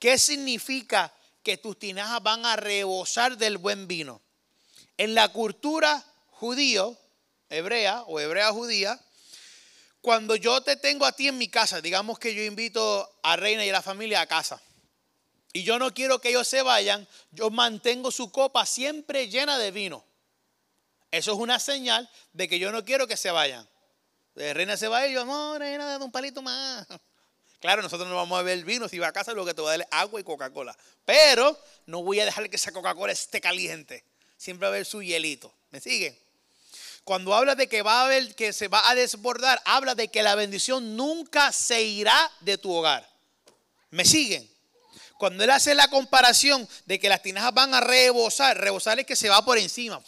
¿Qué 0.02 0.18
significa 0.18 1.14
que 1.44 1.58
tus 1.58 1.78
tinajas 1.78 2.20
van 2.24 2.44
a 2.44 2.56
rebosar 2.56 3.38
del 3.38 3.56
buen 3.56 3.86
vino? 3.86 4.20
En 4.98 5.14
la 5.14 5.28
cultura 5.28 6.04
judío, 6.26 6.98
hebrea 7.48 8.02
o 8.08 8.18
hebrea 8.18 8.50
judía, 8.50 9.00
cuando 10.00 10.34
yo 10.34 10.60
te 10.60 10.74
tengo 10.74 11.06
a 11.06 11.12
ti 11.12 11.28
en 11.28 11.38
mi 11.38 11.46
casa, 11.46 11.80
digamos 11.80 12.18
que 12.18 12.34
yo 12.34 12.42
invito 12.42 13.16
a 13.22 13.36
Reina 13.36 13.64
y 13.64 13.68
a 13.68 13.74
la 13.74 13.80
familia 13.80 14.22
a 14.22 14.26
casa, 14.26 14.60
y 15.52 15.62
yo 15.62 15.78
no 15.78 15.94
quiero 15.94 16.20
que 16.20 16.30
ellos 16.30 16.48
se 16.48 16.62
vayan, 16.62 17.06
yo 17.30 17.50
mantengo 17.50 18.10
su 18.10 18.32
copa 18.32 18.66
siempre 18.66 19.28
llena 19.28 19.56
de 19.56 19.70
vino. 19.70 20.04
Eso 21.12 21.30
es 21.30 21.38
una 21.38 21.60
señal 21.60 22.10
de 22.32 22.48
que 22.48 22.58
yo 22.58 22.72
no 22.72 22.84
quiero 22.84 23.06
que 23.06 23.16
se 23.16 23.30
vayan. 23.30 23.68
Reina 24.34 24.76
se 24.76 24.88
va 24.88 25.06
y 25.06 25.12
yo, 25.12 25.24
no, 25.24 25.56
Reina, 25.60 25.86
dame 25.86 26.04
un 26.04 26.10
palito 26.10 26.42
más. 26.42 26.88
Claro, 27.62 27.80
nosotros 27.80 28.08
no 28.08 28.16
vamos 28.16 28.40
a 28.40 28.42
beber 28.42 28.64
vino. 28.64 28.88
Si 28.88 28.98
va 28.98 29.06
a 29.06 29.12
casa, 29.12 29.32
lo 29.34 29.46
que 29.46 29.54
te 29.54 29.60
voy 29.60 29.68
a 29.68 29.78
dar 29.78 29.80
es 29.82 29.86
agua 29.92 30.20
y 30.20 30.24
Coca-Cola. 30.24 30.76
Pero 31.04 31.56
no 31.86 32.02
voy 32.02 32.18
a 32.18 32.24
dejar 32.24 32.50
que 32.50 32.56
esa 32.56 32.72
Coca-Cola 32.72 33.12
esté 33.12 33.40
caliente. 33.40 34.04
Siempre 34.36 34.66
va 34.66 34.72
a 34.72 34.74
haber 34.74 34.84
su 34.84 35.00
hielito. 35.00 35.54
¿Me 35.70 35.80
siguen? 35.80 36.18
Cuando 37.04 37.32
habla 37.32 37.54
de 37.54 37.68
que 37.68 37.82
va 37.82 38.08
a 38.08 38.26
que 38.36 38.52
se 38.52 38.66
va 38.66 38.82
a 38.90 38.96
desbordar, 38.96 39.62
habla 39.64 39.94
de 39.94 40.08
que 40.08 40.24
la 40.24 40.34
bendición 40.34 40.96
nunca 40.96 41.52
se 41.52 41.82
irá 41.82 42.32
de 42.40 42.58
tu 42.58 42.72
hogar. 42.72 43.08
¿Me 43.90 44.04
siguen? 44.04 44.50
Cuando 45.16 45.44
él 45.44 45.50
hace 45.50 45.76
la 45.76 45.86
comparación 45.86 46.68
de 46.86 46.98
que 46.98 47.08
las 47.08 47.22
tinajas 47.22 47.54
van 47.54 47.74
a 47.74 47.80
rebosar, 47.80 48.58
rebosar 48.58 48.98
es 48.98 49.06
que 49.06 49.14
se 49.14 49.28
va 49.28 49.44
por 49.44 49.56
encima, 49.56 50.02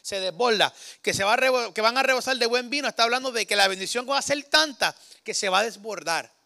se 0.00 0.20
desborda, 0.20 0.72
que, 1.02 1.12
se 1.12 1.22
va 1.22 1.36
que 1.74 1.82
van 1.82 1.98
a 1.98 2.02
rebosar 2.02 2.38
de 2.38 2.46
buen 2.46 2.70
vino, 2.70 2.88
está 2.88 3.02
hablando 3.02 3.30
de 3.30 3.44
que 3.44 3.56
la 3.56 3.68
bendición 3.68 4.08
va 4.08 4.16
a 4.16 4.22
ser 4.22 4.42
tanta 4.44 4.96
que 5.22 5.34
se 5.34 5.50
va 5.50 5.58
a 5.58 5.64
desbordar 5.64 6.37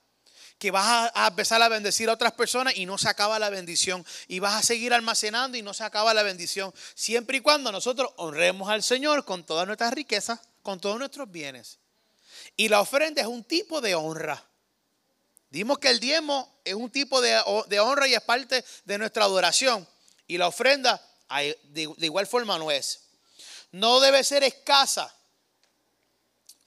que 0.62 0.70
vas 0.70 1.10
a, 1.12 1.26
empezar 1.26 1.60
a 1.60 1.68
bendecir 1.68 2.08
a 2.08 2.12
otras 2.12 2.34
personas 2.34 2.76
y 2.76 2.86
no 2.86 2.96
se 2.96 3.08
acaba 3.08 3.36
la 3.40 3.50
bendición. 3.50 4.06
Y 4.28 4.38
vas 4.38 4.54
a 4.54 4.62
seguir 4.62 4.94
almacenando 4.94 5.58
y 5.58 5.62
no 5.62 5.74
se 5.74 5.82
acaba 5.82 6.14
la 6.14 6.22
bendición. 6.22 6.72
Siempre 6.94 7.38
y 7.38 7.40
cuando 7.40 7.72
nosotros 7.72 8.12
honremos 8.14 8.70
al 8.70 8.84
Señor 8.84 9.24
con 9.24 9.42
todas 9.42 9.66
nuestras 9.66 9.92
riquezas, 9.92 10.38
con 10.62 10.78
todos 10.78 11.00
nuestros 11.00 11.28
bienes. 11.28 11.80
Y 12.56 12.68
la 12.68 12.80
ofrenda 12.80 13.20
es 13.20 13.26
un 13.26 13.42
tipo 13.42 13.80
de 13.80 13.96
honra. 13.96 14.40
Dimos 15.50 15.80
que 15.80 15.88
el 15.88 15.98
diezmo 15.98 16.60
es 16.64 16.74
un 16.74 16.90
tipo 16.90 17.20
de, 17.20 17.40
honra 17.80 18.06
y 18.06 18.14
es 18.14 18.22
parte 18.22 18.64
de 18.84 18.98
nuestra 18.98 19.24
adoración. 19.24 19.84
Y 20.28 20.38
la 20.38 20.46
ofrenda 20.46 21.04
de, 21.64 21.92
de 21.96 22.06
igual 22.06 22.28
forma 22.28 22.56
no 22.56 22.70
es. 22.70 23.00
No 23.72 23.98
debe 23.98 24.22
ser 24.22 24.44
escasa. 24.44 25.12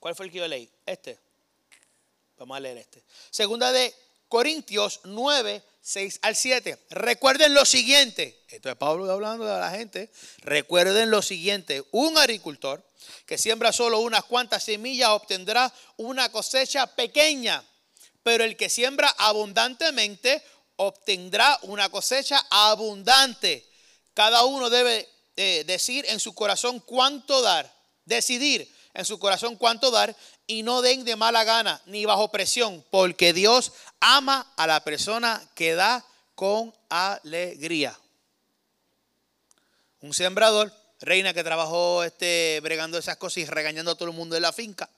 ¿Cuál 0.01 0.15
fue 0.15 0.25
el 0.25 0.33
que 0.33 0.39
yo 0.39 0.47
leí? 0.49 0.69
Este. 0.85 1.24
Vamos 2.37 2.57
a 2.57 2.59
leer 2.59 2.77
este. 2.77 3.03
Segunda 3.29 3.71
de 3.71 3.93
Corintios 4.27 4.99
9, 5.05 5.63
6 5.81 6.19
al 6.23 6.35
7. 6.35 6.77
Recuerden 6.89 7.53
lo 7.53 7.63
siguiente. 7.63 8.43
Esto 8.49 8.69
es 8.69 8.75
Pablo 8.75 9.09
hablando 9.09 9.45
de 9.45 9.59
la 9.59 9.71
gente. 9.71 10.11
Recuerden 10.39 11.11
lo 11.11 11.21
siguiente. 11.21 11.83
Un 11.91 12.17
agricultor 12.17 12.83
que 13.25 13.37
siembra 13.37 13.71
solo 13.71 13.99
unas 13.99 14.25
cuantas 14.25 14.63
semillas 14.63 15.09
obtendrá 15.09 15.71
una 15.97 16.29
cosecha 16.29 16.87
pequeña. 16.87 17.63
Pero 18.23 18.43
el 18.43 18.57
que 18.57 18.69
siembra 18.69 19.07
abundantemente 19.17 20.43
obtendrá 20.75 21.57
una 21.61 21.89
cosecha 21.89 22.45
abundante. 22.49 23.65
Cada 24.13 24.43
uno 24.43 24.69
debe 24.69 25.07
eh, 25.37 25.63
decir 25.65 26.05
en 26.09 26.19
su 26.19 26.33
corazón 26.33 26.79
cuánto 26.79 27.41
dar. 27.41 27.73
Decidir 28.05 28.69
en 28.95 29.05
su 29.05 29.19
corazón 29.19 29.55
cuánto 29.57 29.91
dar 29.91 30.15
y 30.47 30.63
no 30.63 30.81
den 30.81 31.05
de 31.05 31.15
mala 31.15 31.43
gana 31.43 31.81
ni 31.85 32.05
bajo 32.05 32.31
presión, 32.31 32.83
porque 32.91 33.33
Dios 33.33 33.71
ama 33.99 34.53
a 34.57 34.67
la 34.67 34.83
persona 34.83 35.41
que 35.55 35.75
da 35.75 36.05
con 36.35 36.73
alegría. 36.89 37.97
Un 40.01 40.13
sembrador, 40.13 40.71
reina 40.99 41.33
que 41.33 41.43
trabajó 41.43 42.03
este, 42.03 42.59
bregando 42.61 42.97
esas 42.97 43.17
cosas 43.17 43.37
y 43.37 43.45
regañando 43.45 43.91
a 43.91 43.95
todo 43.95 44.09
el 44.09 44.15
mundo 44.15 44.35
de 44.35 44.41
la 44.41 44.53
finca. 44.53 44.89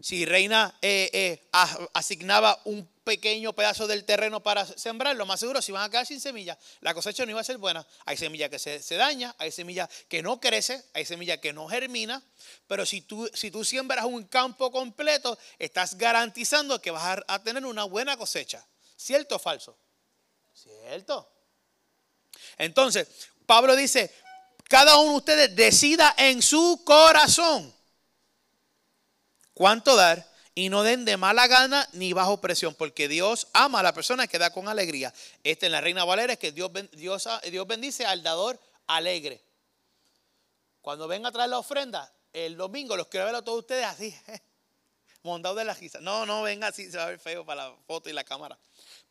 Si 0.00 0.24
reina 0.24 0.74
eh, 0.82 1.10
eh, 1.12 1.48
asignaba 1.92 2.60
un 2.64 2.88
pequeño 3.06 3.52
pedazo 3.52 3.86
del 3.86 4.04
terreno 4.04 4.42
para 4.42 4.66
sembrar, 4.66 5.14
lo 5.14 5.26
más 5.26 5.38
seguro, 5.38 5.62
si 5.62 5.70
van 5.70 5.84
a 5.84 5.88
quedar 5.88 6.04
sin 6.04 6.20
semilla, 6.20 6.58
la 6.80 6.92
cosecha 6.92 7.24
no 7.24 7.30
iba 7.30 7.40
a 7.40 7.44
ser 7.44 7.56
buena. 7.56 7.86
Hay 8.04 8.16
semilla 8.16 8.48
que 8.48 8.58
se, 8.58 8.96
daña, 8.96 9.32
hay 9.38 9.52
semilla 9.52 9.88
que 10.08 10.24
no 10.24 10.40
crece, 10.40 10.84
hay 10.92 11.04
semilla 11.04 11.40
que 11.40 11.52
no 11.52 11.68
germina, 11.68 12.20
pero 12.66 12.84
si 12.84 13.02
tú, 13.02 13.30
si 13.32 13.52
tú 13.52 13.64
siembras 13.64 14.06
un 14.06 14.24
campo 14.24 14.72
completo, 14.72 15.38
estás 15.56 15.96
garantizando 15.96 16.82
que 16.82 16.90
vas 16.90 17.04
a, 17.28 17.34
a 17.34 17.42
tener 17.44 17.64
una 17.64 17.84
buena 17.84 18.16
cosecha. 18.16 18.66
¿Cierto 18.96 19.36
o 19.36 19.38
falso? 19.38 19.78
Cierto. 20.52 21.30
Entonces, 22.58 23.06
Pablo 23.46 23.76
dice, 23.76 24.12
cada 24.64 24.96
uno 24.96 25.12
de 25.12 25.16
ustedes 25.18 25.54
decida 25.54 26.12
en 26.18 26.42
su 26.42 26.82
corazón 26.84 27.72
cuánto 29.54 29.94
dar 29.94 30.28
y 30.58 30.70
no 30.70 30.82
den 30.82 31.04
de 31.04 31.18
mala 31.18 31.46
gana 31.48 31.86
ni 31.92 32.14
bajo 32.14 32.40
presión, 32.40 32.74
porque 32.74 33.08
Dios 33.08 33.46
ama 33.52 33.80
a 33.80 33.82
la 33.82 33.92
persona 33.92 34.26
que 34.26 34.38
da 34.38 34.48
con 34.48 34.68
alegría. 34.68 35.12
Esta 35.44 35.66
en 35.66 35.72
la 35.72 35.82
Reina 35.82 36.02
Valera 36.06 36.32
es 36.32 36.38
que 36.38 36.50
Dios, 36.50 36.70
Dios, 36.92 37.28
Dios 37.50 37.66
bendice 37.66 38.06
al 38.06 38.22
dador 38.22 38.58
alegre. 38.86 39.44
Cuando 40.80 41.06
venga 41.06 41.28
a 41.28 41.32
traer 41.32 41.50
la 41.50 41.58
ofrenda, 41.58 42.10
el 42.32 42.56
domingo 42.56 42.96
los 42.96 43.08
quiero 43.08 43.26
ver 43.26 43.34
a 43.34 43.42
todos 43.42 43.58
ustedes 43.58 43.84
así, 43.84 44.16
mondado 45.22 45.56
de 45.56 45.66
la 45.66 45.74
risa. 45.74 46.00
No, 46.00 46.24
no, 46.24 46.42
venga 46.42 46.68
así, 46.68 46.90
se 46.90 46.96
va 46.96 47.04
a 47.04 47.08
ver 47.08 47.18
feo 47.18 47.44
para 47.44 47.68
la 47.68 47.76
foto 47.86 48.08
y 48.08 48.14
la 48.14 48.24
cámara. 48.24 48.58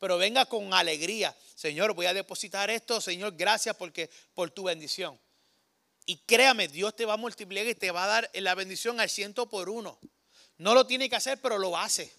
Pero 0.00 0.18
venga 0.18 0.46
con 0.46 0.74
alegría. 0.74 1.32
Señor, 1.54 1.94
voy 1.94 2.06
a 2.06 2.12
depositar 2.12 2.70
esto. 2.70 3.00
Señor, 3.00 3.36
gracias 3.36 3.76
porque, 3.76 4.10
por 4.34 4.50
tu 4.50 4.64
bendición. 4.64 5.16
Y 6.06 6.16
créame, 6.16 6.66
Dios 6.66 6.96
te 6.96 7.04
va 7.04 7.14
a 7.14 7.16
multiplicar 7.16 7.68
y 7.68 7.76
te 7.76 7.92
va 7.92 8.02
a 8.02 8.08
dar 8.08 8.30
la 8.34 8.56
bendición 8.56 8.98
al 8.98 9.08
ciento 9.08 9.48
por 9.48 9.68
uno. 9.68 9.96
No 10.58 10.74
lo 10.74 10.86
tiene 10.86 11.08
que 11.08 11.16
hacer, 11.16 11.40
pero 11.40 11.58
lo 11.58 11.76
hace. 11.76 12.12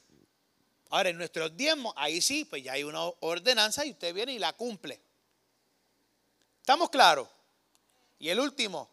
Ahora, 0.90 1.10
en 1.10 1.18
nuestros 1.18 1.56
diezmos, 1.58 1.94
ahí 1.98 2.22
sí, 2.22 2.46
pues 2.46 2.64
ya 2.64 2.74
hay 2.74 2.84
una 2.84 3.04
ordenanza 3.20 3.86
y 3.86 3.92
usted 3.92 4.14
viene 4.14 4.34
y 4.34 4.40
la 4.40 4.54
cumple. 4.54 5.00
¿Estamos 6.62 6.90
claros? 6.90 7.28
Y 8.20 8.30
el 8.30 8.40
último, 8.40 8.90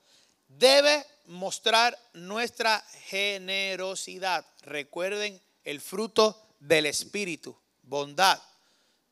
debe 0.48 1.07
mostrar 1.26 1.98
nuestra 2.12 2.80
generosidad. 3.07 4.44
Recuerden 4.62 5.40
el 5.64 5.80
fruto 5.80 6.40
del 6.61 6.87
Espíritu, 6.87 7.57
bondad. 7.83 8.40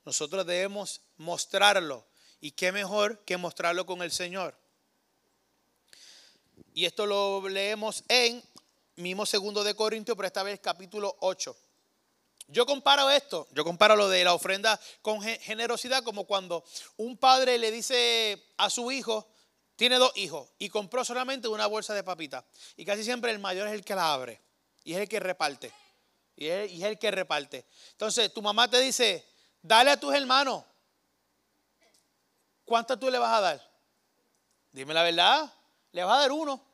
Nosotros 0.05 0.47
debemos 0.47 1.01
mostrarlo. 1.16 2.05
¿Y 2.40 2.51
qué 2.53 2.73
mejor 2.73 3.21
que 3.21 3.37
mostrarlo 3.37 3.87
con 3.87 4.03
el 4.03 4.11
Señor? 4.11 4.57
Y 6.75 6.87
esto 6.87 7.07
lo 7.07 7.49
leemos 7.49 8.03
en 8.09 8.42
mismo 8.97 9.27
segundo 9.27 9.65
de 9.65 9.75
Corintios, 9.75 10.17
pero 10.17 10.27
esta 10.27 10.43
vez 10.43 10.61
capítulo 10.61 11.17
8. 11.21 11.57
Yo 12.49 12.67
comparo 12.67 13.09
esto, 13.11 13.49
yo 13.53 13.65
comparo 13.65 13.97
lo 13.97 14.09
de 14.09 14.25
la 14.25 14.35
ofrenda 14.35 14.79
con 15.01 15.23
generosidad 15.23 16.03
como 16.03 16.25
cuando 16.25 16.65
un 16.97 17.17
padre 17.17 17.57
le 17.57 17.71
dice 17.71 18.45
a 18.59 18.69
su 18.69 18.93
hijo, 18.93 19.27
tiene 19.77 19.97
dos 19.97 20.13
hijos 20.17 20.51
y 20.59 20.69
compró 20.69 21.05
solamente 21.05 21.49
una 21.49 21.67
bolsa 21.67 21.95
de 21.95 22.05
papitas. 22.05 22.45
Y 22.77 22.85
casi 22.85 23.05
siempre 23.05 23.31
el 23.31 23.39
mayor 23.39 23.69
es 23.69 23.75
el 23.75 23.85
que 23.85 23.95
la 23.95 24.13
abre 24.13 24.41
y 24.85 24.95
es 24.95 25.01
el 25.01 25.09
que 25.09 25.21
reparte. 25.21 25.73
Y 26.37 26.49
es, 26.49 26.71
y 26.73 26.83
es 26.83 26.89
el 26.89 26.99
que 26.99 27.11
reparte. 27.11 27.67
Entonces 27.93 28.33
tu 28.33 28.43
mamá 28.43 28.69
te 28.69 28.81
dice, 28.81 29.27
dale 29.63 29.93
a 29.93 29.99
tus 29.99 30.15
hermanos. 30.15 30.65
¿Cuántas 32.65 32.99
tú 32.99 33.11
le 33.11 33.19
vas 33.19 33.33
a 33.33 33.41
dar? 33.41 33.73
Dime 34.73 34.95
la 34.95 35.03
verdad, 35.03 35.53
le 35.93 36.05
vas 36.05 36.17
a 36.17 36.21
dar 36.21 36.33
uno. 36.33 36.72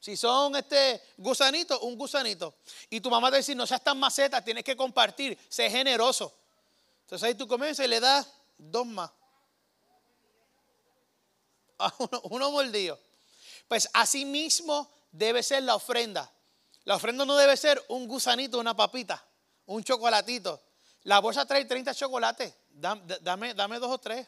Si 0.00 0.16
son 0.16 0.54
este 0.56 1.02
gusanito, 1.16 1.80
un 1.80 1.96
gusanito. 1.96 2.54
Y 2.88 3.00
tu 3.00 3.10
mamá 3.10 3.30
te 3.30 3.38
dice, 3.38 3.54
no 3.54 3.66
seas 3.66 3.82
tan 3.82 3.98
maceta, 3.98 4.42
tienes 4.42 4.64
que 4.64 4.76
compartir, 4.76 5.38
sé 5.48 5.70
generoso. 5.70 6.32
Entonces 7.02 7.26
ahí 7.26 7.34
tú 7.34 7.48
comienzas 7.48 7.86
y 7.86 7.88
le 7.88 8.00
das 8.00 8.28
dos 8.56 8.86
más. 8.86 9.10
uno, 11.98 12.20
uno 12.24 12.50
mordido. 12.50 12.98
Pues 13.66 13.88
así 13.92 14.24
mismo 14.24 14.90
debe 15.10 15.42
ser 15.42 15.62
la 15.64 15.74
ofrenda. 15.74 16.30
La 16.84 16.96
ofrenda 16.96 17.24
no 17.24 17.36
debe 17.36 17.56
ser 17.56 17.84
un 17.88 18.06
gusanito, 18.06 18.58
una 18.58 18.74
papita, 18.74 19.22
un 19.66 19.82
chocolatito. 19.84 20.62
La 21.02 21.20
bolsa 21.20 21.46
trae 21.46 21.64
30 21.64 21.94
chocolates. 21.94 22.54
Dame, 22.70 23.54
dame 23.54 23.78
dos 23.78 23.90
o 23.90 23.98
tres. 23.98 24.26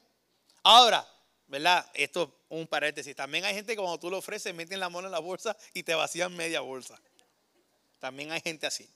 Ahora, 0.63 1.07
¿verdad? 1.51 1.85
Esto 1.95 2.23
es 2.23 2.59
un 2.59 2.67
paréntesis. 2.69 3.15
También 3.15 3.45
hay 3.45 3.55
gente 3.55 3.73
que 3.73 3.77
cuando 3.77 3.99
tú 3.99 4.09
lo 4.09 4.19
ofreces, 4.19 4.55
meten 4.55 4.79
la 4.79 4.89
mano 4.89 5.09
en 5.09 5.13
la 5.13 5.19
bolsa 5.19 5.57
y 5.75 5.83
te 5.83 5.95
vacían 5.95 6.35
media 6.37 6.61
bolsa. 6.61 6.99
También 7.99 8.31
hay 8.31 8.41
gente 8.41 8.67
así. 8.67 8.89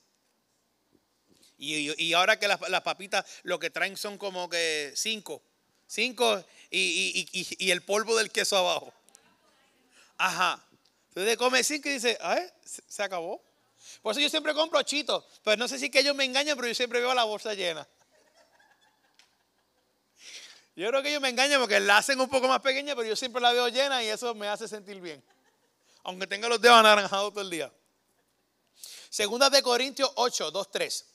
Y, 1.57 2.13
ahora 2.13 2.39
que 2.39 2.47
las, 2.47 2.81
papitas 2.81 3.25
lo 3.43 3.59
que 3.59 3.69
traen 3.69 3.97
son 3.97 4.17
como 4.17 4.49
que 4.49 4.93
cinco. 4.95 5.41
Cinco 5.85 6.43
y, 6.71 7.69
el 7.69 7.81
polvo 7.81 8.15
del 8.15 8.31
queso 8.31 8.57
abajo. 8.57 8.93
Ajá. 10.17 10.65
Entonces 11.09 11.37
come 11.37 11.61
cinco 11.61 11.89
y 11.89 11.93
dice, 11.93 12.17
ay, 12.21 12.41
se 12.63 13.03
acabó. 13.03 13.43
Por 14.01 14.13
eso 14.13 14.21
yo 14.21 14.29
siempre 14.29 14.53
compro 14.53 14.81
chitos. 14.83 15.25
Pero 15.43 15.57
no 15.57 15.67
sé 15.67 15.77
si 15.77 15.89
que 15.89 15.99
ellos 15.99 16.15
me 16.15 16.23
engañan, 16.23 16.55
pero 16.55 16.69
yo 16.69 16.75
siempre 16.75 17.01
veo 17.01 17.13
la 17.13 17.25
bolsa 17.25 17.53
llena. 17.53 17.85
Yo 20.75 20.89
creo 20.89 21.01
que 21.01 21.09
ellos 21.09 21.21
me 21.21 21.29
engañan 21.29 21.61
porque 21.61 21.79
la 21.79 21.97
hacen 21.97 22.19
un 22.19 22.27
poco 22.27 22.49
más 22.49 22.59
pequeña, 22.59 22.95
pero 22.95 23.07
yo 23.07 23.15
siempre 23.15 23.41
la 23.41 23.53
veo 23.53 23.69
llena 23.69 24.03
y 24.03 24.07
eso 24.07 24.35
me 24.35 24.47
hace 24.49 24.67
sentir 24.67 24.99
bien. 24.99 25.23
Aunque 26.03 26.27
tenga 26.27 26.49
los 26.49 26.59
dedos 26.59 26.77
anaranjados 26.77 27.31
todo 27.31 27.41
el 27.41 27.49
día. 27.49 27.71
Segunda 29.09 29.49
de 29.49 29.61
Corintios 29.61 30.11
8, 30.15 30.51
2, 30.51 30.71
3. 30.71 31.05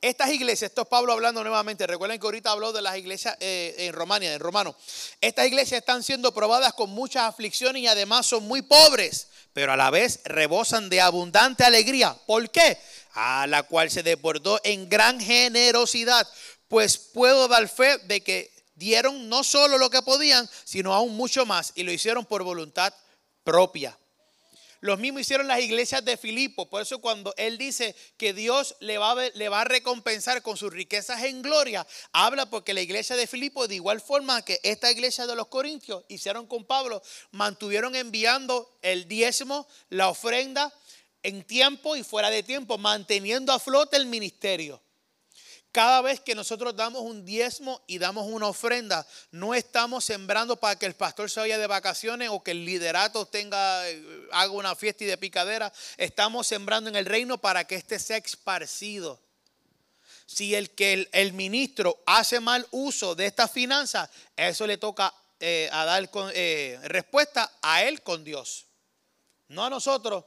Estas 0.00 0.30
iglesias, 0.30 0.70
esto 0.70 0.82
es 0.82 0.88
Pablo 0.88 1.12
hablando 1.12 1.42
nuevamente, 1.42 1.86
recuerden 1.86 2.18
que 2.18 2.26
ahorita 2.26 2.50
habló 2.50 2.72
de 2.72 2.82
las 2.82 2.96
iglesias 2.96 3.36
eh, 3.40 3.74
en 3.78 3.92
Romania, 3.92 4.32
en 4.32 4.40
Romano. 4.40 4.74
Estas 5.20 5.46
iglesias 5.46 5.80
están 5.80 6.02
siendo 6.02 6.32
probadas 6.32 6.72
con 6.74 6.90
muchas 6.90 7.24
aflicciones 7.24 7.82
y 7.82 7.86
además 7.86 8.26
son 8.26 8.46
muy 8.46 8.62
pobres, 8.62 9.28
pero 9.52 9.72
a 9.72 9.76
la 9.76 9.90
vez 9.90 10.20
rebosan 10.24 10.88
de 10.88 11.00
abundante 11.00 11.64
alegría. 11.64 12.16
¿Por 12.26 12.50
qué? 12.50 12.78
A 13.14 13.46
la 13.46 13.62
cual 13.62 13.90
se 13.90 14.02
desbordó 14.02 14.60
en 14.64 14.88
gran 14.88 15.20
generosidad, 15.20 16.28
pues 16.68 16.98
puedo 16.98 17.48
dar 17.48 17.68
fe 17.68 17.98
de 17.98 18.22
que 18.22 18.53
dieron 18.74 19.28
no 19.28 19.44
solo 19.44 19.78
lo 19.78 19.90
que 19.90 20.02
podían, 20.02 20.48
sino 20.64 20.94
aún 20.94 21.16
mucho 21.16 21.46
más, 21.46 21.72
y 21.74 21.82
lo 21.82 21.92
hicieron 21.92 22.24
por 22.24 22.42
voluntad 22.42 22.92
propia. 23.42 23.98
Los 24.84 24.98
mismos 24.98 25.22
hicieron 25.22 25.48
las 25.48 25.60
iglesias 25.60 26.04
de 26.04 26.18
Filipo. 26.18 26.68
Por 26.68 26.82
eso 26.82 26.98
cuando 26.98 27.32
él 27.38 27.56
dice 27.56 27.96
que 28.18 28.34
Dios 28.34 28.76
le 28.80 28.98
va, 28.98 29.12
a, 29.12 29.30
le 29.32 29.48
va 29.48 29.62
a 29.62 29.64
recompensar 29.64 30.42
con 30.42 30.58
sus 30.58 30.70
riquezas 30.70 31.22
en 31.22 31.40
gloria, 31.40 31.86
habla 32.12 32.50
porque 32.50 32.74
la 32.74 32.82
iglesia 32.82 33.16
de 33.16 33.26
Filipo, 33.26 33.66
de 33.66 33.76
igual 33.76 34.02
forma 34.02 34.44
que 34.44 34.60
esta 34.62 34.92
iglesia 34.92 35.26
de 35.26 35.36
los 35.36 35.46
Corintios 35.46 36.04
hicieron 36.08 36.46
con 36.46 36.66
Pablo, 36.66 37.02
mantuvieron 37.30 37.94
enviando 37.94 38.76
el 38.82 39.08
diezmo, 39.08 39.66
la 39.88 40.10
ofrenda 40.10 40.70
en 41.22 41.44
tiempo 41.44 41.96
y 41.96 42.02
fuera 42.02 42.28
de 42.28 42.42
tiempo, 42.42 42.76
manteniendo 42.76 43.54
a 43.54 43.58
flote 43.58 43.96
el 43.96 44.04
ministerio. 44.04 44.83
Cada 45.74 46.02
vez 46.02 46.20
que 46.20 46.36
nosotros 46.36 46.76
damos 46.76 47.02
un 47.02 47.24
diezmo 47.24 47.82
y 47.88 47.98
damos 47.98 48.28
una 48.28 48.46
ofrenda, 48.46 49.04
no 49.32 49.56
estamos 49.56 50.04
sembrando 50.04 50.54
para 50.54 50.78
que 50.78 50.86
el 50.86 50.94
pastor 50.94 51.28
se 51.28 51.40
vaya 51.40 51.58
de 51.58 51.66
vacaciones 51.66 52.28
o 52.30 52.44
que 52.44 52.52
el 52.52 52.64
liderato 52.64 53.26
tenga, 53.26 53.90
eh, 53.90 54.28
haga 54.30 54.52
una 54.52 54.76
fiesta 54.76 55.02
y 55.02 55.08
de 55.08 55.18
picadera. 55.18 55.72
Estamos 55.96 56.46
sembrando 56.46 56.88
en 56.90 56.94
el 56.94 57.06
reino 57.06 57.38
para 57.38 57.64
que 57.64 57.74
éste 57.74 57.98
sea 57.98 58.18
esparcido. 58.18 59.20
Si 60.26 60.54
el 60.54 60.70
que 60.70 61.08
el, 61.10 61.32
ministro 61.32 62.00
hace 62.06 62.38
mal 62.38 62.64
uso 62.70 63.16
de 63.16 63.26
esta 63.26 63.48
finanza, 63.48 64.08
eso 64.36 64.68
le 64.68 64.78
toca 64.78 65.12
eh, 65.40 65.68
dar 65.72 66.08
eh, 66.34 66.78
respuesta 66.84 67.50
a 67.62 67.82
él 67.82 68.00
con 68.02 68.22
Dios, 68.22 68.66
no 69.48 69.64
a 69.64 69.70
nosotros. 69.70 70.24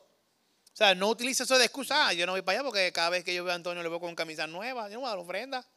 O 0.77 0.77
sea, 0.77 0.93
no 0.93 1.09
utilice 1.09 1.41
eso 1.41 1.57
de 1.57 1.65
excusa. 1.65 2.05
Ah, 2.05 2.13
yo 2.13 2.27
no 2.27 2.33
voy 2.33 2.43
para 2.43 2.59
allá 2.59 2.63
porque 2.63 2.93
cada 2.93 3.09
vez 3.09 3.23
que 3.23 3.33
yo 3.33 3.43
veo 3.43 3.51
a 3.51 3.55
Antonio 3.55 3.81
le 3.81 3.89
veo 3.89 3.99
con 3.99 4.13
camisa 4.13 4.45
nueva. 4.45 4.87
Yo 4.89 4.93
no 4.93 4.99
voy 4.99 5.07
a 5.07 5.09
dar 5.09 5.17
ofrenda. 5.17 5.67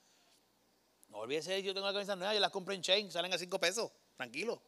No 1.08 1.20
olvídese, 1.20 1.62
yo 1.62 1.72
tengo 1.72 1.86
una 1.86 1.94
camisa 1.94 2.14
nueva, 2.16 2.34
yo 2.34 2.40
las 2.40 2.50
compro 2.50 2.74
en 2.74 2.82
chain, 2.82 3.10
salen 3.10 3.32
a 3.32 3.38
cinco 3.38 3.58
pesos. 3.58 3.90
Tranquilo. 4.18 4.62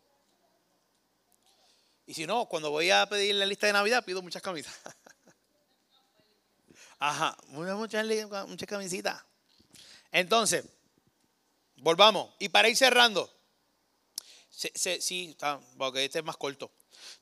Y 2.07 2.14
si 2.14 2.27
no, 2.27 2.47
cuando 2.47 2.71
voy 2.71 2.90
a 2.90 3.05
pedir 3.05 3.35
la 3.35 3.45
lista 3.45 3.66
de 3.66 3.75
Navidad, 3.75 4.07
pido 4.07 4.23
muchas 4.23 4.40
camisas. 4.40 4.75
Ajá, 6.99 7.37
muchas 7.49 8.07
camisitas. 8.66 9.23
Entonces, 10.11 10.64
volvamos. 11.77 12.31
Y 12.38 12.49
para 12.49 12.71
ir 12.71 12.77
cerrando. 12.79 13.31
sí, 14.49 15.37
porque 15.77 16.07
este 16.07 16.21
es 16.21 16.25
más 16.25 16.38
corto. 16.38 16.71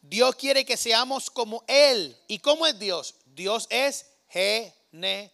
Dios 0.00 0.36
quiere 0.36 0.64
que 0.64 0.76
seamos 0.76 1.30
como 1.30 1.64
Él. 1.66 2.16
¿Y 2.28 2.38
cómo 2.38 2.66
es 2.66 2.78
Dios? 2.78 3.16
Dios 3.26 3.66
es 3.70 4.06
generoso. 4.28 5.30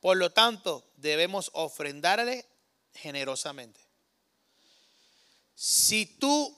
Por 0.00 0.16
lo 0.16 0.30
tanto, 0.30 0.84
debemos 0.96 1.50
ofrendarle 1.52 2.46
generosamente. 2.94 3.80
Si 5.54 6.06
tú, 6.06 6.56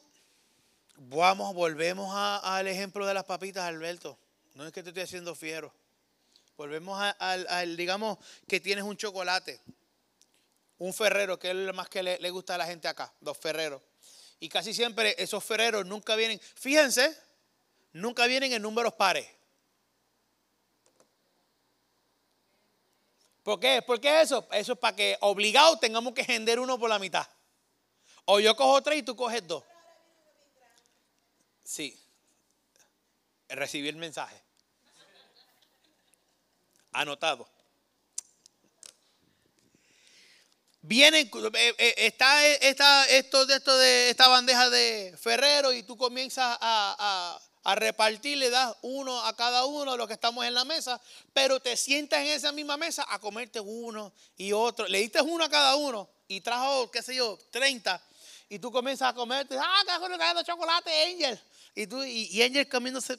vamos, 0.96 1.54
volvemos 1.54 2.12
al 2.14 2.66
ejemplo 2.66 3.06
de 3.06 3.14
las 3.14 3.24
papitas, 3.24 3.64
Alberto. 3.64 4.18
No 4.54 4.66
es 4.66 4.72
que 4.72 4.82
te 4.82 4.88
estoy 4.90 5.04
haciendo 5.04 5.34
fiero. 5.34 5.72
Volvemos 6.56 7.00
al, 7.20 7.76
digamos, 7.76 8.18
que 8.48 8.58
tienes 8.58 8.84
un 8.84 8.96
chocolate. 8.96 9.60
Un 10.78 10.92
ferrero, 10.92 11.38
que 11.38 11.50
es 11.50 11.56
lo 11.56 11.72
más 11.74 11.88
que 11.88 12.02
le, 12.02 12.18
le 12.18 12.30
gusta 12.30 12.56
a 12.56 12.58
la 12.58 12.66
gente 12.66 12.88
acá, 12.88 13.12
los 13.20 13.38
ferreros. 13.38 13.80
Y 14.40 14.48
casi 14.48 14.72
siempre 14.72 15.14
esos 15.18 15.42
ferreros 15.42 15.84
nunca 15.86 16.14
vienen, 16.14 16.40
fíjense, 16.40 17.16
nunca 17.92 18.26
vienen 18.26 18.52
en 18.52 18.62
números 18.62 18.94
pares. 18.94 19.28
¿Por 23.42 23.58
qué? 23.58 23.82
¿Por 23.82 24.00
qué 24.00 24.20
eso? 24.20 24.46
Eso 24.52 24.74
es 24.74 24.78
para 24.78 24.94
que 24.94 25.16
obligado 25.20 25.78
tengamos 25.78 26.12
que 26.12 26.24
gender 26.24 26.60
uno 26.60 26.78
por 26.78 26.90
la 26.90 26.98
mitad. 26.98 27.26
O 28.26 28.40
yo 28.40 28.54
cojo 28.54 28.82
tres 28.82 28.98
y 28.98 29.02
tú 29.02 29.16
coges 29.16 29.46
dos. 29.46 29.64
Sí. 31.64 31.98
Recibí 33.48 33.88
el 33.88 33.96
mensaje. 33.96 34.38
Anotado. 36.92 37.48
Vienen, 40.80 41.28
eh, 41.54 41.74
eh, 41.78 41.94
está 41.98 42.46
esta, 42.46 43.04
esto, 43.06 43.46
de 43.46 43.56
esto 43.56 43.76
de 43.76 44.10
esta 44.10 44.28
bandeja 44.28 44.70
de 44.70 45.14
Ferrero 45.20 45.72
y 45.72 45.82
tú 45.82 45.96
comienzas 45.96 46.56
a, 46.60 47.38
a, 47.64 47.74
repartir, 47.74 48.38
le 48.38 48.48
das 48.48 48.74
uno 48.80 49.22
a 49.26 49.36
cada 49.36 49.66
uno 49.66 49.92
de 49.92 49.98
los 49.98 50.06
que 50.06 50.14
estamos 50.14 50.46
en 50.46 50.54
la 50.54 50.64
mesa, 50.64 50.98
pero 51.34 51.60
te 51.60 51.76
sientas 51.76 52.20
en 52.20 52.28
esa 52.28 52.50
misma 52.50 52.78
mesa 52.78 53.04
a 53.08 53.18
comerte 53.18 53.60
uno 53.60 54.14
y 54.38 54.52
otro. 54.52 54.86
Le 54.88 55.00
diste 55.00 55.20
uno 55.20 55.44
a 55.44 55.50
cada 55.50 55.76
uno 55.76 56.08
y 56.28 56.40
trajo, 56.40 56.90
qué 56.90 57.02
sé 57.02 57.14
yo, 57.14 57.38
30 57.50 58.00
y 58.48 58.58
tú 58.58 58.72
comienzas 58.72 59.10
a 59.10 59.14
comerte, 59.14 59.56
ah, 59.58 59.82
cagando 59.86 60.42
chocolate, 60.42 60.90
Angel. 61.04 61.40
Y, 61.74 61.86
tú, 61.86 62.02
y, 62.02 62.42
Angel 62.42 62.68
comiéndose 62.68 63.18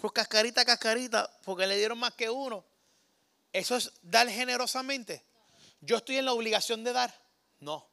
por 0.00 0.12
cascarita 0.12 0.64
cascarita 0.64 1.30
porque 1.44 1.66
le 1.66 1.76
dieron 1.76 1.98
más 1.98 2.14
que 2.14 2.30
uno. 2.30 2.64
Eso 3.52 3.76
es 3.76 3.92
dar 4.02 4.28
generosamente. 4.28 5.24
¿Yo 5.84 5.98
estoy 5.98 6.16
en 6.16 6.24
la 6.24 6.32
obligación 6.32 6.82
de 6.82 6.92
dar? 6.92 7.14
No. 7.60 7.88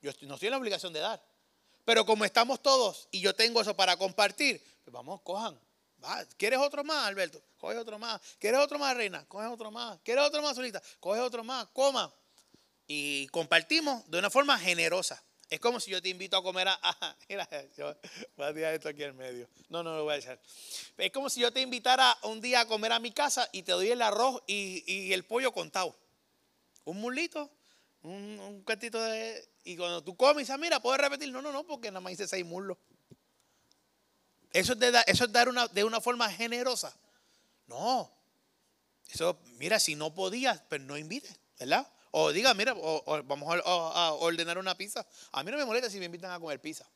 Yo 0.00 0.12
no 0.22 0.34
estoy 0.34 0.48
en 0.48 0.52
la 0.52 0.58
obligación 0.58 0.92
de 0.92 1.00
dar. 1.00 1.22
Pero 1.84 2.04
como 2.04 2.24
estamos 2.24 2.60
todos 2.62 3.08
y 3.10 3.20
yo 3.20 3.34
tengo 3.34 3.60
eso 3.60 3.74
para 3.76 3.96
compartir, 3.96 4.62
pues 4.84 4.92
vamos, 4.92 5.20
cojan. 5.22 5.58
¿Quieres 6.36 6.58
otro 6.58 6.84
más, 6.84 7.06
Alberto? 7.06 7.42
Coge 7.56 7.76
otro 7.76 7.98
más. 7.98 8.20
¿Quieres 8.38 8.60
otro 8.60 8.78
más, 8.78 8.96
Reina? 8.96 9.24
Coge 9.26 9.46
otro 9.46 9.70
más. 9.70 9.98
¿Quieres 10.04 10.24
otro 10.24 10.42
más, 10.42 10.54
Solita? 10.54 10.82
Coge 11.00 11.20
otro 11.20 11.42
más. 11.42 11.66
Coma. 11.68 12.12
Y 12.86 13.26
compartimos 13.28 14.08
de 14.10 14.18
una 14.18 14.30
forma 14.30 14.58
generosa. 14.58 15.22
Es 15.50 15.60
como 15.60 15.80
si 15.80 15.90
yo 15.90 16.02
te 16.02 16.08
invito 16.08 16.36
a 16.36 16.42
comer 16.42 16.68
a. 16.68 17.16
mira, 17.28 17.48
yo 17.76 17.96
voy 18.36 18.46
a 18.46 18.54
tirar 18.54 18.74
esto 18.74 18.88
aquí 18.88 19.02
en 19.02 19.16
medio. 19.16 19.48
No, 19.68 19.82
no 19.82 19.96
lo 19.96 20.04
voy 20.04 20.14
a 20.14 20.16
echar. 20.18 20.40
Es 20.98 21.10
como 21.10 21.30
si 21.30 21.40
yo 21.40 21.52
te 21.52 21.60
invitara 21.60 22.16
un 22.22 22.40
día 22.40 22.60
a 22.60 22.66
comer 22.66 22.92
a 22.92 22.98
mi 22.98 23.10
casa 23.10 23.48
y 23.52 23.62
te 23.62 23.72
doy 23.72 23.90
el 23.90 24.02
arroz 24.02 24.42
y, 24.46 24.84
y 24.86 25.12
el 25.14 25.24
pollo 25.24 25.52
contado 25.52 25.96
un 26.88 27.00
mulito, 27.00 27.50
un, 28.02 28.40
un 28.40 28.62
cuartito 28.62 29.00
de... 29.02 29.46
Y 29.64 29.76
cuando 29.76 30.02
tú 30.02 30.16
comes, 30.16 30.38
dices, 30.38 30.54
ah, 30.54 30.58
mira, 30.58 30.80
¿puedes 30.80 31.00
repetir? 31.00 31.30
No, 31.30 31.42
no, 31.42 31.52
no, 31.52 31.66
porque 31.66 31.90
nada 31.90 32.00
más 32.00 32.14
hice 32.14 32.26
seis 32.26 32.44
muslos. 32.44 32.78
Eso 34.52 34.72
es, 34.72 34.78
de, 34.78 35.04
eso 35.06 35.24
es 35.24 35.32
dar 35.32 35.48
una, 35.50 35.68
de 35.68 35.84
una 35.84 36.00
forma 36.00 36.30
generosa. 36.30 36.96
No. 37.66 38.10
Eso, 39.10 39.38
mira, 39.58 39.78
si 39.78 39.94
no 39.94 40.14
podías, 40.14 40.62
pues 40.62 40.80
no 40.80 40.96
invites, 40.96 41.38
¿verdad? 41.58 41.86
O 42.10 42.32
diga, 42.32 42.54
mira, 42.54 42.72
vamos 42.72 43.54
a, 43.54 43.58
a, 43.66 44.12
ordenar 44.14 44.56
una 44.56 44.74
pizza. 44.74 45.06
A 45.32 45.42
mí 45.42 45.50
no 45.50 45.58
me 45.58 45.66
molesta 45.66 45.90
si 45.90 45.98
me 45.98 46.06
invitan 46.06 46.30
a 46.30 46.40
comer 46.40 46.60
pizza. 46.60 46.90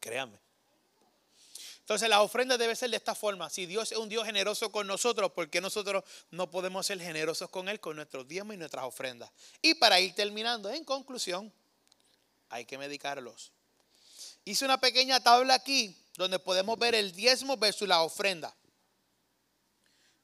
Créanme. 0.00 0.40
Entonces 1.82 2.08
la 2.08 2.22
ofrenda 2.22 2.56
debe 2.56 2.76
ser 2.76 2.90
de 2.90 2.96
esta 2.96 3.14
forma. 3.14 3.50
Si 3.50 3.66
Dios 3.66 3.90
es 3.90 3.98
un 3.98 4.08
Dios 4.08 4.24
generoso 4.24 4.70
con 4.70 4.86
nosotros, 4.86 5.32
¿por 5.32 5.50
qué 5.50 5.60
nosotros 5.60 6.04
no 6.30 6.48
podemos 6.48 6.86
ser 6.86 7.00
generosos 7.00 7.50
con 7.50 7.68
Él 7.68 7.80
con 7.80 7.96
nuestros 7.96 8.26
diezmos 8.28 8.54
y 8.54 8.58
nuestras 8.58 8.84
ofrendas? 8.84 9.30
Y 9.60 9.74
para 9.74 9.98
ir 9.98 10.14
terminando, 10.14 10.70
en 10.70 10.84
conclusión, 10.84 11.52
hay 12.50 12.64
que 12.66 12.78
medicarlos. 12.78 13.50
Hice 14.44 14.64
una 14.64 14.78
pequeña 14.78 15.18
tabla 15.20 15.54
aquí 15.54 15.96
donde 16.16 16.38
podemos 16.38 16.78
ver 16.78 16.94
el 16.94 17.12
diezmo 17.12 17.56
versus 17.56 17.88
la 17.88 18.02
ofrenda. 18.02 18.54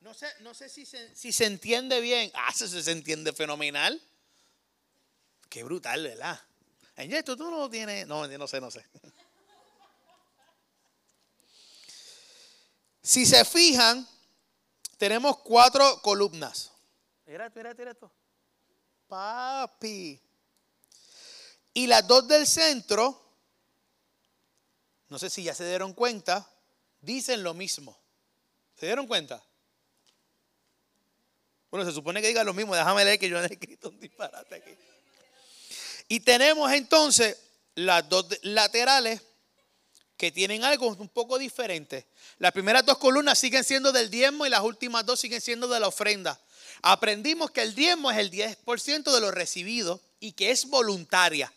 No 0.00 0.14
sé, 0.14 0.28
no 0.40 0.54
sé 0.54 0.68
si, 0.68 0.86
se, 0.86 1.44
entiende 1.44 2.00
bien. 2.00 2.30
Ah, 2.34 2.52
eso 2.54 2.68
se 2.68 2.92
entiende 2.92 3.32
fenomenal. 3.32 4.00
Qué 5.48 5.64
brutal, 5.64 6.04
¿verdad? 6.04 6.40
Esto 6.96 7.36
tú 7.36 7.50
no 7.50 7.68
tienes. 7.68 8.06
No, 8.06 8.28
no 8.28 8.46
sé, 8.46 8.60
no 8.60 8.70
sé. 8.70 8.84
Si 13.08 13.24
se 13.24 13.42
fijan, 13.46 14.06
tenemos 14.98 15.38
cuatro 15.38 16.02
columnas. 16.02 16.70
Mira 17.24 17.46
esto, 17.46 17.58
mira 17.58 17.90
esto. 17.90 18.12
Papi. 19.06 20.20
Y 21.72 21.86
las 21.86 22.06
dos 22.06 22.28
del 22.28 22.46
centro, 22.46 23.18
no 25.08 25.18
sé 25.18 25.30
si 25.30 25.42
ya 25.42 25.54
se 25.54 25.66
dieron 25.66 25.94
cuenta, 25.94 26.46
dicen 27.00 27.42
lo 27.42 27.54
mismo. 27.54 27.98
¿Se 28.78 28.84
dieron 28.84 29.06
cuenta? 29.06 29.42
Bueno, 31.70 31.86
se 31.86 31.94
supone 31.94 32.20
que 32.20 32.28
diga 32.28 32.44
lo 32.44 32.52
mismo. 32.52 32.76
Déjame 32.76 33.06
leer 33.06 33.18
que 33.18 33.30
yo 33.30 33.40
he 33.40 33.46
escrito 33.46 33.88
un 33.88 33.98
disparate 33.98 34.56
aquí. 34.56 34.76
Y 36.08 36.20
tenemos 36.20 36.70
entonces 36.72 37.38
las 37.74 38.06
dos 38.06 38.26
laterales 38.42 39.22
que 40.18 40.32
tienen 40.32 40.64
algo 40.64 40.88
un 40.88 41.08
poco 41.08 41.38
diferente. 41.38 42.04
Las 42.38 42.52
primeras 42.52 42.84
dos 42.84 42.98
columnas 42.98 43.38
siguen 43.38 43.62
siendo 43.62 43.92
del 43.92 44.10
diezmo 44.10 44.44
y 44.44 44.50
las 44.50 44.62
últimas 44.62 45.06
dos 45.06 45.20
siguen 45.20 45.40
siendo 45.40 45.68
de 45.68 45.78
la 45.78 45.86
ofrenda. 45.86 46.38
Aprendimos 46.82 47.52
que 47.52 47.62
el 47.62 47.74
diezmo 47.74 48.10
es 48.10 48.18
el 48.18 48.30
10% 48.30 49.12
de 49.12 49.20
lo 49.20 49.30
recibido 49.30 50.00
y 50.18 50.32
que 50.32 50.50
es 50.50 50.66
voluntaria. 50.66 51.52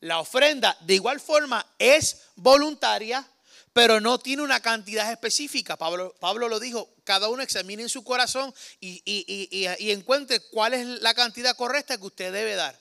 La 0.00 0.18
ofrenda 0.18 0.76
de 0.80 0.94
igual 0.96 1.20
forma 1.20 1.64
es 1.78 2.22
voluntaria, 2.34 3.26
pero 3.72 4.00
no 4.00 4.18
tiene 4.18 4.42
una 4.42 4.58
cantidad 4.58 5.10
específica. 5.12 5.76
Pablo, 5.76 6.48
lo 6.48 6.58
dijo, 6.58 6.92
cada 7.04 7.28
uno 7.28 7.44
examine 7.44 7.84
en 7.84 7.88
su 7.88 8.02
corazón 8.02 8.52
y, 8.80 9.02
y 9.04 9.90
encuentre 9.92 10.40
cuál 10.40 10.74
es 10.74 10.84
la 11.00 11.14
cantidad 11.14 11.56
correcta 11.56 11.96
que 11.96 12.06
usted 12.06 12.32
debe 12.32 12.56
dar. 12.56 12.76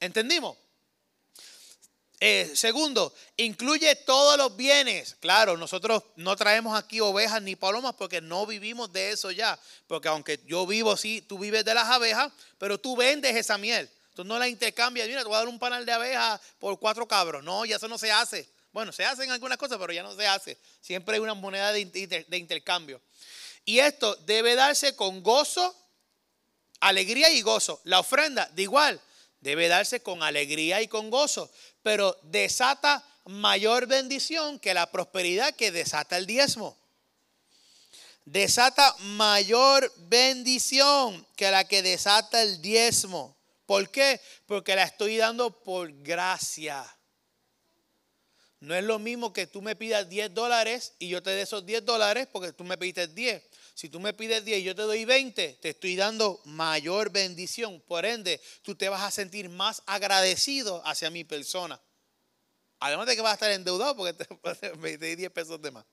¿Entendimos? 0.00 0.56
Eh, 2.24 2.52
segundo, 2.54 3.12
incluye 3.36 3.96
todos 3.96 4.38
los 4.38 4.56
bienes. 4.56 5.16
Claro, 5.18 5.56
nosotros 5.56 6.04
no 6.14 6.36
traemos 6.36 6.78
aquí 6.78 7.00
ovejas 7.00 7.42
ni 7.42 7.56
palomas 7.56 7.96
porque 7.96 8.20
no 8.20 8.46
vivimos 8.46 8.92
de 8.92 9.10
eso 9.10 9.32
ya. 9.32 9.58
Porque 9.88 10.06
aunque 10.06 10.38
yo 10.46 10.64
vivo, 10.64 10.96
sí, 10.96 11.20
tú 11.20 11.36
vives 11.36 11.64
de 11.64 11.74
las 11.74 11.88
abejas, 11.88 12.32
pero 12.58 12.78
tú 12.78 12.94
vendes 12.94 13.34
esa 13.34 13.58
miel. 13.58 13.90
Tú 14.14 14.22
no 14.22 14.38
la 14.38 14.46
intercambias. 14.46 15.08
Mira, 15.08 15.22
te 15.22 15.26
voy 15.26 15.34
a 15.34 15.38
dar 15.38 15.48
un 15.48 15.58
panal 15.58 15.84
de 15.84 15.90
abejas 15.90 16.40
por 16.60 16.78
cuatro 16.78 17.08
cabros. 17.08 17.42
No, 17.42 17.64
ya 17.64 17.74
eso 17.74 17.88
no 17.88 17.98
se 17.98 18.12
hace. 18.12 18.48
Bueno, 18.70 18.92
se 18.92 19.04
hacen 19.04 19.32
algunas 19.32 19.58
cosas, 19.58 19.76
pero 19.80 19.92
ya 19.92 20.04
no 20.04 20.14
se 20.14 20.24
hace. 20.24 20.56
Siempre 20.80 21.16
hay 21.16 21.20
una 21.20 21.34
moneda 21.34 21.72
de, 21.72 21.84
de 22.28 22.38
intercambio. 22.38 23.00
Y 23.64 23.80
esto 23.80 24.14
debe 24.26 24.54
darse 24.54 24.94
con 24.94 25.24
gozo, 25.24 25.74
alegría 26.78 27.32
y 27.32 27.42
gozo. 27.42 27.80
La 27.82 27.98
ofrenda, 27.98 28.48
de 28.54 28.62
igual, 28.62 29.00
debe 29.40 29.66
darse 29.66 30.04
con 30.04 30.22
alegría 30.22 30.80
y 30.82 30.86
con 30.86 31.10
gozo 31.10 31.50
pero 31.82 32.18
desata 32.22 33.04
mayor 33.24 33.86
bendición 33.86 34.58
que 34.58 34.74
la 34.74 34.90
prosperidad 34.90 35.54
que 35.54 35.70
desata 35.70 36.16
el 36.16 36.26
diezmo. 36.26 36.76
Desata 38.24 38.94
mayor 39.00 39.92
bendición 40.08 41.26
que 41.36 41.50
la 41.50 41.64
que 41.64 41.82
desata 41.82 42.42
el 42.42 42.62
diezmo. 42.62 43.36
¿Por 43.66 43.90
qué? 43.90 44.20
Porque 44.46 44.76
la 44.76 44.84
estoy 44.84 45.16
dando 45.16 45.62
por 45.62 45.92
gracia. 46.02 46.84
No 48.60 48.76
es 48.76 48.84
lo 48.84 49.00
mismo 49.00 49.32
que 49.32 49.48
tú 49.48 49.60
me 49.60 49.74
pidas 49.74 50.08
10 50.08 50.34
dólares 50.34 50.94
y 51.00 51.08
yo 51.08 51.20
te 51.20 51.30
dé 51.30 51.42
esos 51.42 51.66
10 51.66 51.84
dólares 51.84 52.28
porque 52.30 52.52
tú 52.52 52.62
me 52.62 52.78
pediste 52.78 53.08
10. 53.08 53.42
Si 53.74 53.88
tú 53.88 54.00
me 54.00 54.12
pides 54.12 54.44
10 54.44 54.58
y 54.58 54.62
yo 54.64 54.74
te 54.74 54.82
doy 54.82 55.04
20, 55.04 55.58
te 55.60 55.70
estoy 55.70 55.96
dando 55.96 56.40
mayor 56.44 57.10
bendición. 57.10 57.80
Por 57.80 58.04
ende, 58.04 58.40
tú 58.62 58.74
te 58.74 58.88
vas 58.88 59.02
a 59.02 59.10
sentir 59.10 59.48
más 59.48 59.82
agradecido 59.86 60.82
hacia 60.86 61.10
mi 61.10 61.24
persona. 61.24 61.80
Además 62.80 63.06
de 63.06 63.16
que 63.16 63.22
vas 63.22 63.32
a 63.32 63.34
estar 63.34 63.50
endeudado 63.50 63.96
porque 63.96 64.12
te, 64.12 64.98
di 64.98 65.16
10 65.16 65.30
pesos 65.30 65.60
de 65.62 65.70
más. 65.70 65.84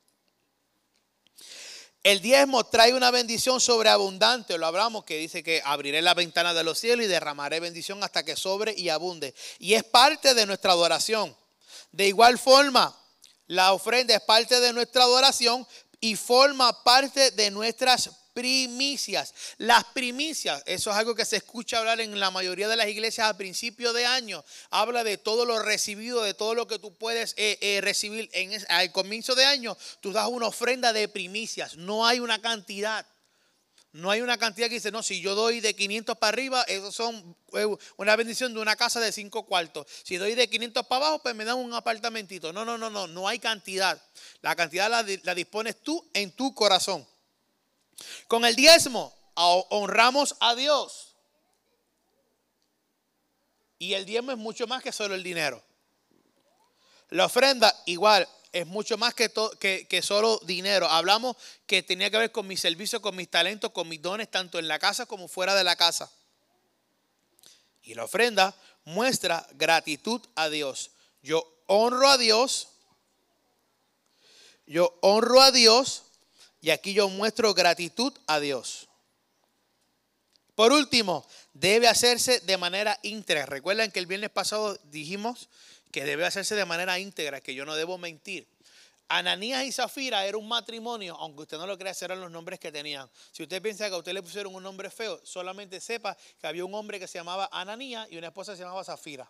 El 2.02 2.22
diezmo 2.22 2.64
trae 2.64 2.94
una 2.94 3.12
bendición 3.12 3.60
sobreabundante, 3.60 4.58
lo 4.58 4.66
hablamos, 4.66 5.04
que 5.04 5.18
dice 5.18 5.44
que 5.44 5.62
abriré 5.66 6.02
la 6.02 6.14
ventana 6.14 6.54
de 6.54 6.64
los 6.64 6.80
cielos 6.80 7.06
y 7.06 7.10
derramaré 7.10 7.60
bendición 7.60 8.04
hasta 8.04 8.24
que 8.24 8.38
sobre 8.38 8.74
y 8.74 8.90
abunde. 8.90 9.36
Y 9.60 9.74
es 9.74 9.84
parte 9.84 10.34
de 10.34 10.46
nuestra 10.46 10.72
adoración. 10.72 11.36
De 11.92 12.08
igual 12.08 12.40
forma, 12.40 12.98
la 13.48 13.74
ofrenda 13.74 14.16
es 14.16 14.22
parte 14.22 14.60
de 14.60 14.72
nuestra 14.72 15.04
adoración, 15.04 15.68
y 16.02 16.16
forma 16.16 16.84
parte 16.84 17.32
de 17.32 17.52
nuestras 17.52 18.10
primicias. 18.34 19.34
Las 19.58 19.84
primicias, 19.86 20.64
eso 20.66 20.92
es 20.92 20.96
algo 20.96 21.14
que 21.14 21.26
se 21.26 21.38
escucha 21.38 21.80
hablar 21.80 22.00
en 22.00 22.20
la 22.20 22.32
mayoría 22.32 22.68
de 22.70 22.78
las 22.78 22.88
iglesias 22.88 23.28
a 23.28 23.38
principio 23.38 23.92
de 23.92 24.06
año. 24.06 24.46
Habla 24.70 25.04
de 25.04 25.18
todo 25.18 25.46
lo 25.46 25.60
recibido, 25.60 26.24
de 26.24 26.34
todo 26.34 26.56
lo 26.56 26.68
que 26.68 26.80
tú 26.80 26.94
puedes 26.94 27.34
eh, 27.38 27.58
eh, 27.62 27.82
recibir 27.82 28.30
en 28.34 28.52
al 28.70 28.92
comienzo 28.92 29.36
de 29.36 29.46
año. 29.46 29.78
Tú 30.00 30.12
das 30.14 30.30
una 30.30 30.48
ofrenda 30.48 30.94
de 30.94 31.08
primicias, 31.10 31.76
no 31.76 32.08
hay 32.08 32.20
una 32.20 32.42
cantidad. 32.42 33.06
No 33.92 34.12
hay 34.12 34.22
una 34.22 34.38
cantidad 34.38 34.68
que 34.68 34.76
dice, 34.76 34.92
no, 34.92 35.02
si 35.02 35.20
yo 35.20 35.34
doy 35.34 35.62
de 35.62 35.76
500 35.76 36.18
para 36.18 36.30
arriba, 36.30 36.62
eso 36.64 36.92
son 36.92 37.36
eh, 37.54 37.66
una 37.98 38.16
bendición 38.16 38.54
de 38.54 38.60
una 38.60 38.76
casa 38.76 39.00
de 39.00 39.12
5 39.12 39.46
cuartos. 39.48 39.88
Si 40.04 40.18
doy 40.18 40.36
de 40.36 40.48
500 40.48 40.86
para 40.86 41.08
abajo, 41.08 41.24
pues 41.24 41.34
me 41.34 41.44
dan 41.44 41.58
un 41.58 41.74
apartamentito. 41.74 42.54
No, 42.54 42.64
no, 42.64 42.78
no, 42.78 42.92
no, 42.92 43.08
no 43.08 43.28
hay 43.28 43.40
cantidad. 43.40 44.00
La 44.42 44.56
cantidad 44.56 44.90
la, 44.90 45.04
la 45.24 45.34
dispones 45.34 45.82
tú 45.82 46.08
en 46.14 46.32
tu 46.32 46.54
corazón. 46.54 47.08
Con 48.28 48.46
el 48.46 48.56
diezmo 48.56 49.14
honramos 49.34 50.36
a 50.40 50.56
Dios. 50.56 51.16
Y 53.80 53.94
el 53.94 54.06
diezmo 54.06 54.32
es 54.32 54.38
mucho 54.38 54.68
más 54.68 54.84
que 54.84 54.92
solo 54.92 55.16
el 55.16 55.24
dinero. 55.24 55.64
La 57.10 57.26
ofrenda, 57.26 57.74
igual, 57.86 58.28
es 58.52 58.66
mucho 58.66 58.98
más 58.98 59.14
que, 59.14 59.32
que, 59.60 59.88
que, 59.88 60.02
solo 60.02 60.40
dinero. 60.46 60.88
Hablamos 60.88 61.36
que 61.66 61.84
tenía 61.84 62.10
que 62.10 62.18
ver 62.18 62.32
con 62.32 62.48
mi 62.48 62.58
servicio, 62.58 63.02
con 63.02 63.16
mis 63.16 63.30
talentos, 63.30 63.72
con 63.72 63.88
mis 63.88 64.02
dones, 64.02 64.30
tanto 64.30 64.60
en 64.60 64.68
la 64.68 64.80
casa 64.80 65.06
como 65.06 65.28
fuera 65.28 65.56
de 65.56 65.64
la 65.64 65.76
casa. 65.76 66.12
Y 67.84 67.94
la 67.94 68.06
ofrenda 68.06 68.56
muestra 68.86 69.48
gratitud 69.54 70.22
a 70.36 70.50
Dios. 70.50 70.92
Yo 71.22 71.64
honro 71.68 72.10
a 72.10 72.18
Dios. 72.18 72.70
Yo 74.66 74.98
honro 75.02 75.42
a 75.42 75.52
Dios 75.52 76.04
y 76.62 76.70
aquí 76.72 76.94
yo 76.94 77.10
muestro 77.10 77.54
gratitud 77.54 78.14
a 78.28 78.40
Dios. 78.40 78.88
Por 80.56 80.74
último, 80.74 81.26
debe 81.54 81.88
hacerse 81.88 82.42
de 82.42 82.58
manera 82.58 83.00
íntegra. 83.02 83.46
Recuerden 83.46 83.92
que 83.92 84.00
el 84.00 84.08
viernes 84.08 84.30
pasado 84.30 84.78
dijimos 84.86 85.50
que 85.92 86.06
debe 86.06 86.26
hacerse 86.26 86.56
de 86.56 86.66
manera 86.66 87.00
íntegra, 87.00 87.42
que 87.42 87.54
yo 87.54 87.66
no 87.66 87.76
debo 87.76 87.98
mentir. 87.98 88.48
Ananías 89.12 89.64
y 89.64 89.72
Zafira 89.72 90.24
era 90.26 90.38
un 90.38 90.48
matrimonio, 90.48 91.16
aunque 91.16 91.42
usted 91.42 91.58
no 91.58 91.66
lo 91.66 91.78
crea, 91.80 91.94
eran 92.00 92.22
los 92.22 92.30
nombres 92.30 92.60
que 92.60 92.72
tenían. 92.72 93.10
Si 93.32 93.42
usted 93.42 93.60
piensa 93.60 93.90
que 93.90 93.96
a 93.96 93.98
usted 93.98 94.14
le 94.14 94.22
pusieron 94.22 94.54
un 94.54 94.62
nombre 94.62 94.92
feo, 94.92 95.20
solamente 95.26 95.82
sepa 95.82 96.16
que 96.40 96.46
había 96.46 96.64
un 96.64 96.76
hombre 96.76 97.00
que 97.00 97.08
se 97.08 97.18
llamaba 97.18 97.50
Ananías 97.52 98.08
y 98.12 98.18
una 98.18 98.28
esposa 98.28 98.52
que 98.52 98.58
se 98.58 98.64
llamaba 98.64 98.84
Zafira. 98.84 99.30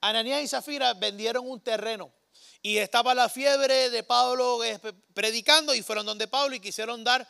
Ananías 0.00 0.42
y 0.42 0.48
Zafira 0.48 0.94
vendieron 0.94 1.48
un 1.48 1.60
terreno 1.60 2.12
y 2.60 2.78
estaba 2.78 3.14
la 3.14 3.28
fiebre 3.28 3.88
de 3.90 4.02
Pablo 4.02 4.64
eh, 4.64 4.80
predicando 5.14 5.72
y 5.74 5.82
fueron 5.82 6.04
donde 6.04 6.26
Pablo 6.26 6.56
y 6.56 6.60
quisieron 6.60 7.04
dar 7.04 7.26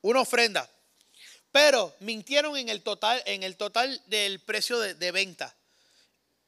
una 0.00 0.20
ofrenda. 0.20 0.68
Pero 1.52 1.94
mintieron 2.00 2.56
en 2.56 2.70
el 2.70 2.82
total, 2.82 3.22
en 3.26 3.42
el 3.42 3.56
total 3.56 4.02
del 4.06 4.40
precio 4.40 4.78
de, 4.78 5.12
venta. 5.12 5.54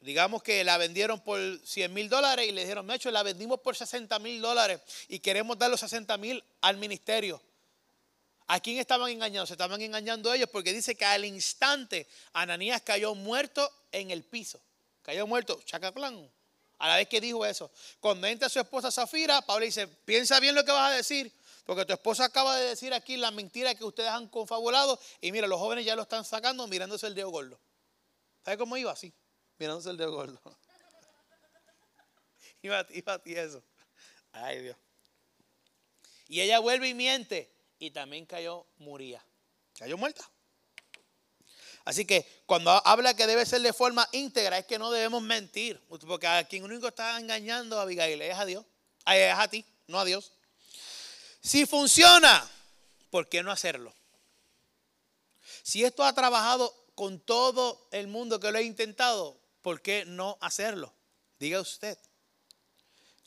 Digamos 0.01 0.43
que 0.43 0.65
la 0.65 0.79
vendieron 0.79 1.21
por 1.21 1.39
100 1.65 1.93
mil 1.93 2.09
dólares 2.09 2.49
y 2.49 2.53
le 2.53 2.63
dijeron, 2.63 2.91
hecho, 2.91 3.11
la 3.11 3.23
vendimos 3.23 3.61
por 3.61 3.77
60 3.77 4.19
mil 4.19 4.41
dólares 4.41 4.81
y 5.09 5.19
queremos 5.19 5.59
dar 5.59 5.71
los 5.71 5.81
60 5.81 6.17
mil 6.17 6.43
al 6.63 6.79
ministerio. 6.79 7.41
¿A 8.47 8.61
quién 8.61 8.79
estaban 8.79 9.11
engañando? 9.11 9.47
Se 9.47 9.55
estaban 9.55 9.81
engañando 9.81 10.33
ellos 10.33 10.49
porque 10.51 10.73
dice 10.73 10.95
que 10.95 11.05
al 11.05 11.25
instante 11.25 12.07
Ananías 12.33 12.83
cayó 12.83 13.15
muerto 13.15 13.71
en 13.93 14.11
el 14.11 14.23
piso. 14.23 14.61
Cayó 15.03 15.27
muerto, 15.27 15.61
chacaclán. 15.65 16.31
A 16.79 16.89
la 16.89 16.97
vez 16.97 17.09
que 17.09 17.21
dijo 17.21 17.45
eso. 17.47 17.71
Cuando 18.01 18.27
entra 18.27 18.49
su 18.49 18.59
esposa 18.59 18.91
Zafira, 18.91 19.41
Pablo 19.43 19.65
dice, 19.65 19.87
piensa 19.87 20.41
bien 20.41 20.55
lo 20.55 20.65
que 20.65 20.73
vas 20.73 20.93
a 20.93 20.97
decir. 20.97 21.31
Porque 21.65 21.87
tu 21.87 21.95
esposa 21.95 22.27
acaba 22.27 22.57
de 22.57 22.67
decir 22.67 22.93
aquí 22.93 23.17
la 23.17 23.31
mentira 23.31 23.75
que 23.75 23.85
ustedes 23.85 24.11
han 24.11 24.29
confabulado. 24.29 25.01
Y 25.21 25.33
mira, 25.33 25.47
los 25.47 25.59
jóvenes 25.59 25.85
ya 25.85 25.97
lo 25.97 26.03
están 26.03 26.25
sacando 26.25 26.67
mirándose 26.67 27.07
el 27.07 27.15
dedo 27.15 27.31
gordo. 27.31 27.59
¿Sabe 28.45 28.59
cómo 28.59 28.77
iba 28.77 28.93
así? 28.93 29.13
Mirándose 29.59 29.91
el 29.91 29.97
dedo 29.97 30.13
gordo. 30.13 30.41
iba, 32.63 32.87
iba 32.91 33.19
ti 33.19 33.35
eso. 33.35 33.63
Ay 34.33 34.61
Dios. 34.61 34.77
Y 36.29 36.43
ella 36.43 36.59
vuelve 36.59 36.89
y 36.89 36.95
miente. 36.95 37.51
Y 37.79 37.91
también 37.91 38.27
cayó, 38.27 38.67
muría. 38.77 39.25
Cayó 39.79 39.97
muerta. 39.97 40.31
Así 41.85 42.07
que 42.07 42.27
cuando 42.47 42.71
habla 42.87 43.15
que 43.15 43.27
debe 43.27 43.45
ser 43.45 43.61
de 43.61 43.73
forma 43.73 44.09
íntegra, 44.13 44.59
es 44.59 44.67
que 44.67 44.79
no 44.79 44.91
debemos 44.91 45.23
mentir. 45.23 45.83
Porque 45.89 46.27
a 46.27 46.45
quien 46.45 46.65
único 46.65 46.89
está 46.89 47.19
engañando 47.19 47.79
a 47.79 47.83
Abigail 47.83 48.21
es 48.21 48.39
a 48.39 48.45
Dios. 48.45 48.65
Es 49.07 49.35
a 49.35 49.49
ti, 49.49 49.65
no 49.87 49.99
a 49.99 50.05
Dios. 50.05 50.33
Si 51.45 51.67
funciona, 51.67 52.51
¿por 53.11 53.29
qué 53.29 53.43
no 53.43 53.53
hacerlo? 53.53 53.95
Si 55.63 55.85
esto 55.85 56.03
ha 56.03 56.15
trabajado 56.15 56.75
con 56.95 57.21
todo 57.21 57.87
el 57.91 58.07
mundo 58.07 58.41
que 58.41 58.51
lo 58.51 58.57
ha 58.57 58.63
intentado, 58.63 59.39
¿por 59.61 59.83
qué 59.83 60.07
no 60.07 60.39
hacerlo? 60.41 60.91
Diga 61.39 61.61
usted. 61.61 61.99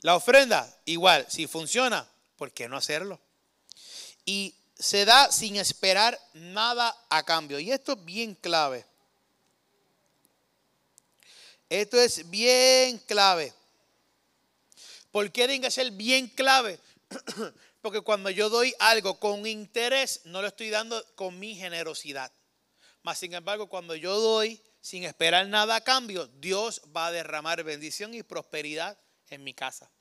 La 0.01 0.15
ofrenda, 0.15 0.67
igual, 0.85 1.27
si 1.29 1.45
funciona, 1.45 2.09
¿por 2.37 2.51
qué 2.51 2.67
no 2.67 2.75
hacerlo? 2.75 3.19
Y 4.25 4.55
se 4.79 5.05
da 5.05 5.31
sin 5.31 5.55
esperar 5.55 6.19
nada 6.33 6.97
a 7.09 7.23
cambio. 7.23 7.59
Y 7.59 7.71
esto 7.71 7.93
es 7.93 8.03
bien 8.03 8.33
clave. 8.33 8.83
Esto 11.69 12.01
es 12.01 12.27
bien 12.27 12.97
clave. 12.97 13.53
¿Por 15.11 15.31
qué 15.31 15.47
tiene 15.47 15.61
que 15.61 15.71
ser 15.71 15.91
bien 15.91 16.27
clave? 16.27 16.79
Porque 17.81 18.01
cuando 18.01 18.29
yo 18.29 18.49
doy 18.49 18.73
algo 18.79 19.19
con 19.19 19.45
interés, 19.45 20.21
no 20.25 20.41
lo 20.41 20.47
estoy 20.47 20.69
dando 20.69 21.03
con 21.15 21.37
mi 21.39 21.55
generosidad. 21.55 22.31
Mas, 23.03 23.19
sin 23.19 23.33
embargo, 23.33 23.69
cuando 23.69 23.95
yo 23.95 24.19
doy 24.19 24.61
sin 24.81 25.03
esperar 25.03 25.47
nada 25.47 25.75
a 25.75 25.81
cambio, 25.81 26.27
Dios 26.27 26.81
va 26.95 27.07
a 27.07 27.11
derramar 27.11 27.63
bendición 27.63 28.13
y 28.13 28.23
prosperidad 28.23 28.97
en 29.29 29.43
mi 29.43 29.53
casa. 29.53 29.91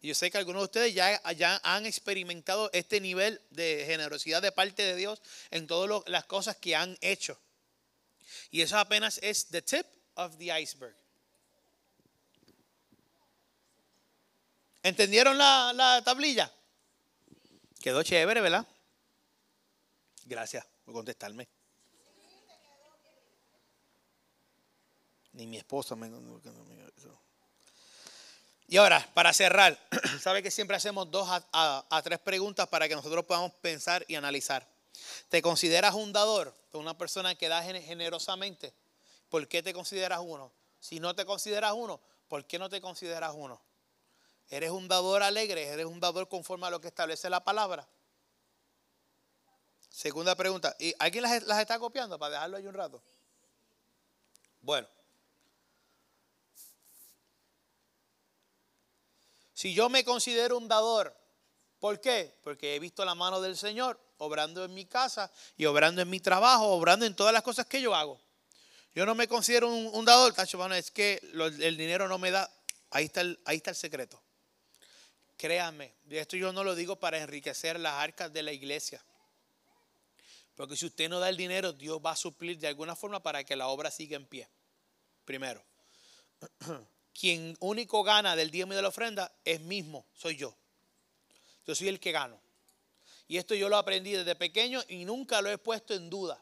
Yo 0.00 0.14
sé 0.14 0.30
que 0.30 0.38
algunos 0.38 0.60
de 0.60 0.64
ustedes 0.64 0.94
ya, 0.94 1.20
ya 1.32 1.60
han 1.64 1.84
experimentado 1.84 2.70
este 2.72 3.00
nivel 3.00 3.40
de 3.50 3.84
generosidad 3.86 4.40
de 4.40 4.52
parte 4.52 4.82
de 4.82 4.94
Dios 4.94 5.20
en 5.50 5.66
todas 5.66 6.02
las 6.06 6.24
cosas 6.24 6.56
que 6.56 6.76
han 6.76 6.96
hecho. 7.00 7.38
Y 8.50 8.62
eso 8.62 8.78
apenas 8.78 9.18
es 9.22 9.48
the 9.48 9.60
tip 9.60 9.86
of 10.14 10.36
the 10.38 10.58
iceberg. 10.60 10.96
¿Entendieron 14.82 15.36
la, 15.36 15.72
la 15.74 16.02
tablilla? 16.04 16.52
Quedó 17.80 18.02
chévere, 18.02 18.40
¿verdad? 18.40 18.66
Gracias 20.24 20.66
por 20.84 20.94
contestarme. 20.94 21.48
Ni 25.32 25.46
mi 25.46 25.56
esposa 25.56 25.94
me... 25.94 26.08
Y 28.70 28.76
ahora, 28.76 29.08
para 29.14 29.32
cerrar, 29.32 29.78
sabe 30.20 30.42
que 30.42 30.50
siempre 30.50 30.76
hacemos 30.76 31.10
dos 31.10 31.26
a, 31.30 32.02
tres 32.04 32.18
preguntas 32.18 32.68
para 32.68 32.86
que 32.86 32.94
nosotros 32.94 33.24
podamos 33.24 33.52
pensar 33.54 34.04
y 34.08 34.14
analizar. 34.14 34.68
¿Te 35.30 35.40
consideras 35.40 35.94
un 35.94 36.12
dador? 36.12 36.54
Una 36.72 36.96
persona 36.96 37.34
que 37.34 37.48
da 37.48 37.62
generosamente. 37.62 38.74
¿Por 39.30 39.48
qué 39.48 39.62
te 39.62 39.72
consideras 39.72 40.20
uno? 40.22 40.52
Si 40.80 41.00
no 41.00 41.14
te 41.14 41.24
consideras 41.24 41.72
uno, 41.72 41.98
¿por 42.28 42.44
qué 42.44 42.58
no 42.58 42.68
te 42.68 42.80
consideras 42.82 43.32
uno? 43.34 43.58
¿Eres 44.50 44.70
un 44.70 44.88
dador 44.88 45.22
alegre? 45.22 45.66
¿Eres 45.66 45.86
un 45.86 46.00
dador 46.00 46.28
conforme 46.28 46.66
a 46.66 46.70
lo 46.70 46.80
que 46.80 46.88
establece 46.88 47.28
la 47.28 47.44
palabra? 47.44 47.86
Segunda 49.90 50.34
pregunta. 50.34 50.74
¿Y 50.78 50.94
alguien 50.98 51.22
las, 51.22 51.60
está 51.60 51.78
copiando 51.78 52.18
para 52.18 52.34
dejarlo 52.34 52.56
ahí 52.56 52.66
un 52.66 52.74
rato? 52.74 53.02
Bueno. 54.60 54.88
Si 59.52 59.74
yo 59.74 59.88
me 59.88 60.04
considero 60.04 60.56
un 60.56 60.68
dador, 60.68 61.14
¿por 61.80 62.00
qué? 62.00 62.38
Porque 62.42 62.76
he 62.76 62.78
visto 62.78 63.04
la 63.04 63.14
mano 63.14 63.40
del 63.40 63.56
Señor 63.56 64.00
obrando 64.18 64.64
en 64.64 64.72
mi 64.72 64.86
casa 64.86 65.30
y 65.56 65.66
obrando 65.66 66.00
en 66.00 66.08
mi 66.08 66.20
trabajo, 66.20 66.68
obrando 66.68 67.04
en 67.04 67.14
todas 67.14 67.32
las 67.32 67.42
cosas 67.42 67.66
que 67.66 67.80
yo 67.80 67.94
hago. 67.94 68.20
Yo 68.94 69.04
no 69.04 69.14
me 69.14 69.28
considero 69.28 69.68
un, 69.68 70.04
dador, 70.04 70.32
tacho, 70.32 70.64
es 70.72 70.90
que 70.90 71.20
el 71.60 71.76
dinero 71.76 72.08
no 72.08 72.18
me 72.18 72.30
da. 72.30 72.50
Ahí 72.90 73.04
está, 73.04 73.20
el, 73.20 73.38
ahí 73.44 73.58
está 73.58 73.70
el 73.70 73.76
secreto. 73.76 74.20
Créanme, 75.38 75.94
esto 76.10 76.36
yo 76.36 76.52
no 76.52 76.62
lo 76.62 76.74
digo 76.74 76.96
para 76.96 77.18
enriquecer 77.18 77.80
las 77.80 77.94
arcas 77.94 78.30
de 78.30 78.42
la 78.42 78.52
iglesia. 78.52 79.02
Porque 80.54 80.76
si 80.76 80.84
usted 80.84 81.08
no 81.08 81.20
da 81.20 81.30
el 81.30 81.38
dinero, 81.38 81.72
Dios 81.72 81.98
va 82.04 82.10
a 82.10 82.16
suplir 82.16 82.58
de 82.58 82.68
alguna 82.68 82.94
forma 82.94 83.22
para 83.22 83.44
que 83.44 83.56
la 83.56 83.68
obra 83.68 83.90
siga 83.90 84.16
en 84.16 84.26
pie. 84.26 84.46
Primero. 85.24 85.64
quien 87.18 87.56
único 87.58 88.04
gana 88.04 88.36
del 88.36 88.50
diezmo 88.50 88.72
y 88.72 88.76
de 88.76 88.82
la 88.82 88.88
ofrenda 88.88 89.32
es 89.44 89.60
mismo, 89.60 90.06
soy 90.14 90.36
yo. 90.36 90.54
Yo 91.66 91.74
soy 91.74 91.88
el 91.88 91.98
que 91.98 92.12
gano. 92.12 92.40
Y 93.26 93.38
esto 93.38 93.54
yo 93.54 93.68
lo 93.68 93.76
aprendí 93.76 94.12
desde 94.12 94.36
pequeño 94.36 94.82
y 94.88 95.04
nunca 95.04 95.42
lo 95.42 95.50
he 95.50 95.58
puesto 95.58 95.94
en 95.94 96.08
duda. 96.08 96.40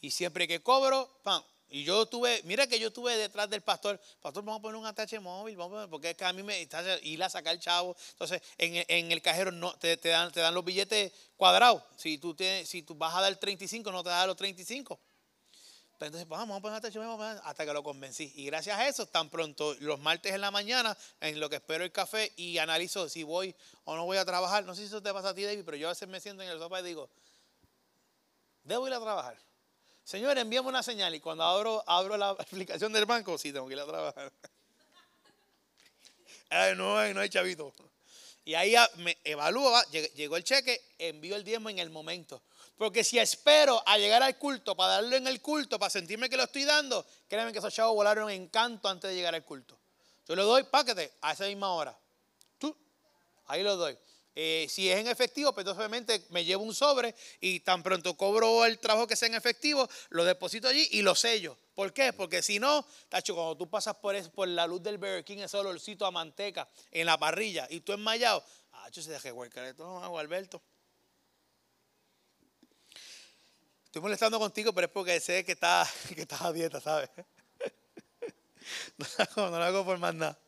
Y 0.00 0.12
siempre 0.12 0.46
que 0.46 0.62
cobro, 0.62 1.20
¡pam! 1.24 1.42
Y 1.74 1.84
yo 1.84 2.04
tuve, 2.04 2.42
mira 2.44 2.66
que 2.66 2.78
yo 2.78 2.92
tuve 2.92 3.16
detrás 3.16 3.48
del 3.48 3.62
pastor, 3.62 3.98
pastor, 4.20 4.44
vamos 4.44 4.58
a 4.58 4.62
poner 4.62 4.76
un 4.78 4.84
atache 4.84 5.18
móvil, 5.18 5.56
vamos 5.56 5.82
a 5.82 5.88
porque 5.88 6.10
es 6.10 6.16
que 6.18 6.24
a 6.26 6.32
mí 6.34 6.42
me 6.42 6.60
está 6.60 6.82
ir 7.00 7.22
a 7.22 7.30
sacar 7.30 7.54
el 7.54 7.60
chavo. 7.60 7.96
Entonces, 8.10 8.42
en, 8.58 9.10
el 9.10 9.22
cajero 9.22 9.50
no 9.50 9.72
te, 9.78 9.96
dan, 9.96 10.30
te 10.30 10.40
dan 10.40 10.52
los 10.52 10.66
billetes 10.66 11.10
cuadrados. 11.34 11.82
Si 11.96 12.18
tú, 12.18 12.34
tienes, 12.34 12.68
si 12.68 12.82
tú 12.82 12.94
vas 12.94 13.14
a 13.14 13.22
dar 13.22 13.34
35, 13.34 13.90
no 13.90 14.02
te 14.02 14.10
dan 14.10 14.26
los 14.26 14.36
35. 14.36 15.00
Entonces, 15.98 16.28
vamos, 16.28 16.58
a 16.58 16.60
poner 16.60 16.76
hasta 17.42 17.64
que 17.64 17.72
lo 17.72 17.82
convencí. 17.82 18.30
Y 18.36 18.44
gracias 18.44 18.78
a 18.78 18.86
eso, 18.86 19.06
tan 19.06 19.30
pronto 19.30 19.74
los 19.80 19.98
martes 19.98 20.34
en 20.34 20.42
la 20.42 20.50
mañana, 20.50 20.94
en 21.22 21.40
lo 21.40 21.48
que 21.48 21.56
espero 21.56 21.84
el 21.84 21.92
café 21.92 22.34
y 22.36 22.58
analizo 22.58 23.08
si 23.08 23.22
voy 23.22 23.54
o 23.84 23.96
no 23.96 24.04
voy 24.04 24.18
a 24.18 24.26
trabajar. 24.26 24.66
No 24.66 24.74
sé 24.74 24.82
si 24.82 24.88
eso 24.88 25.02
te 25.02 25.10
pasa 25.10 25.30
a 25.30 25.34
ti, 25.34 25.44
David, 25.44 25.62
pero 25.64 25.78
yo 25.78 25.88
a 25.88 25.92
veces 25.92 26.06
me 26.06 26.20
siento 26.20 26.42
en 26.42 26.50
el 26.50 26.58
sofá 26.58 26.80
y 26.80 26.82
digo, 26.82 27.08
¿debo 28.62 28.86
ir 28.86 28.92
a 28.92 29.00
trabajar? 29.00 29.51
Señor, 30.04 30.36
envíame 30.38 30.68
una 30.68 30.82
señal. 30.82 31.14
Y 31.14 31.20
cuando 31.20 31.44
abro, 31.44 31.82
abro 31.86 32.16
la 32.16 32.30
aplicación 32.38 32.92
del 32.92 33.06
banco, 33.06 33.38
sí, 33.38 33.52
tengo 33.52 33.66
que 33.66 33.74
ir 33.74 33.80
a 33.80 33.86
trabajar. 33.86 34.32
No, 36.76 37.14
no 37.14 37.20
hay 37.20 37.30
chavito. 37.30 37.72
Y 38.44 38.52
ahí 38.52 38.74
me 38.96 39.16
evalúo, 39.24 39.72
llegó 40.14 40.36
el 40.36 40.44
cheque, 40.44 40.82
envío 40.98 41.34
el 41.34 41.44
diezmo 41.44 41.70
en 41.70 41.78
el 41.78 41.88
momento. 41.88 42.42
Porque 42.76 43.04
si 43.04 43.18
espero 43.18 43.82
a 43.86 43.96
llegar 43.96 44.22
al 44.22 44.36
culto 44.36 44.76
para 44.76 44.94
darlo 44.94 45.16
en 45.16 45.26
el 45.28 45.40
culto, 45.40 45.78
para 45.78 45.88
sentirme 45.88 46.28
que 46.28 46.36
lo 46.36 46.42
estoy 46.42 46.64
dando, 46.64 47.06
créanme 47.28 47.52
que 47.52 47.58
esos 47.58 47.72
chavos 47.72 47.94
volaron 47.94 48.28
en 48.28 48.48
canto 48.48 48.88
antes 48.88 49.08
de 49.08 49.16
llegar 49.16 49.34
al 49.34 49.44
culto. 49.44 49.78
Yo 50.26 50.34
le 50.34 50.42
doy 50.42 50.64
páquete 50.64 51.12
a 51.20 51.32
esa 51.32 51.46
misma 51.46 51.72
hora. 51.72 51.96
Tú, 52.58 52.76
ahí 53.46 53.62
lo 53.62 53.76
doy. 53.76 53.96
Eh, 54.34 54.66
si 54.68 54.90
es 54.90 54.98
en 54.98 55.08
efectivo, 55.08 55.52
pues 55.52 55.66
obviamente 55.66 56.24
me 56.30 56.44
llevo 56.44 56.64
un 56.64 56.74
sobre 56.74 57.14
y 57.40 57.60
tan 57.60 57.82
pronto 57.82 58.16
cobro 58.16 58.64
el 58.64 58.78
trabajo 58.78 59.06
que 59.06 59.16
sea 59.16 59.28
en 59.28 59.34
efectivo, 59.34 59.88
lo 60.08 60.24
deposito 60.24 60.68
allí 60.68 60.88
y 60.92 61.02
lo 61.02 61.14
sello. 61.14 61.56
¿Por 61.74 61.92
qué? 61.92 62.12
Porque 62.12 62.42
si 62.42 62.58
no, 62.58 62.86
tacho, 63.08 63.34
cuando 63.34 63.56
tú 63.56 63.68
pasas 63.68 63.96
por, 63.96 64.14
eso, 64.14 64.30
por 64.30 64.48
la 64.48 64.66
luz 64.66 64.82
del 64.82 64.98
Burger 64.98 65.24
King, 65.24 65.38
ese 65.38 65.56
olorcito 65.56 66.06
a 66.06 66.10
manteca 66.10 66.68
en 66.90 67.06
la 67.06 67.18
parrilla 67.18 67.66
y 67.68 67.80
tú 67.80 67.92
enmayado, 67.92 68.42
ah, 68.72 68.88
se 68.90 69.02
deje 69.02 69.32
huecar 69.32 69.64
esto, 69.64 70.18
Alberto. 70.18 70.62
Estoy 73.84 74.00
molestando 74.00 74.38
contigo, 74.38 74.72
pero 74.72 74.86
es 74.86 74.92
porque 74.92 75.20
sé 75.20 75.44
que 75.44 75.52
estás 75.52 75.90
que 76.14 76.22
está 76.22 76.46
a 76.46 76.52
dieta, 76.52 76.80
¿sabes? 76.80 77.10
No 79.36 79.50
lo 79.50 79.56
hago 79.56 79.84
por 79.84 79.98
más 79.98 80.14
nada. 80.14 80.38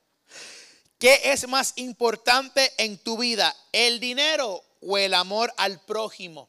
¿Qué 1.05 1.21
es 1.23 1.47
más 1.49 1.75
importante 1.77 2.73
en 2.79 2.97
tu 2.97 3.19
vida, 3.19 3.55
el 3.73 4.01
dinero 4.01 4.65
o 4.81 4.97
el 4.97 5.13
amor 5.13 5.53
al 5.59 5.79
prójimo? 5.85 6.49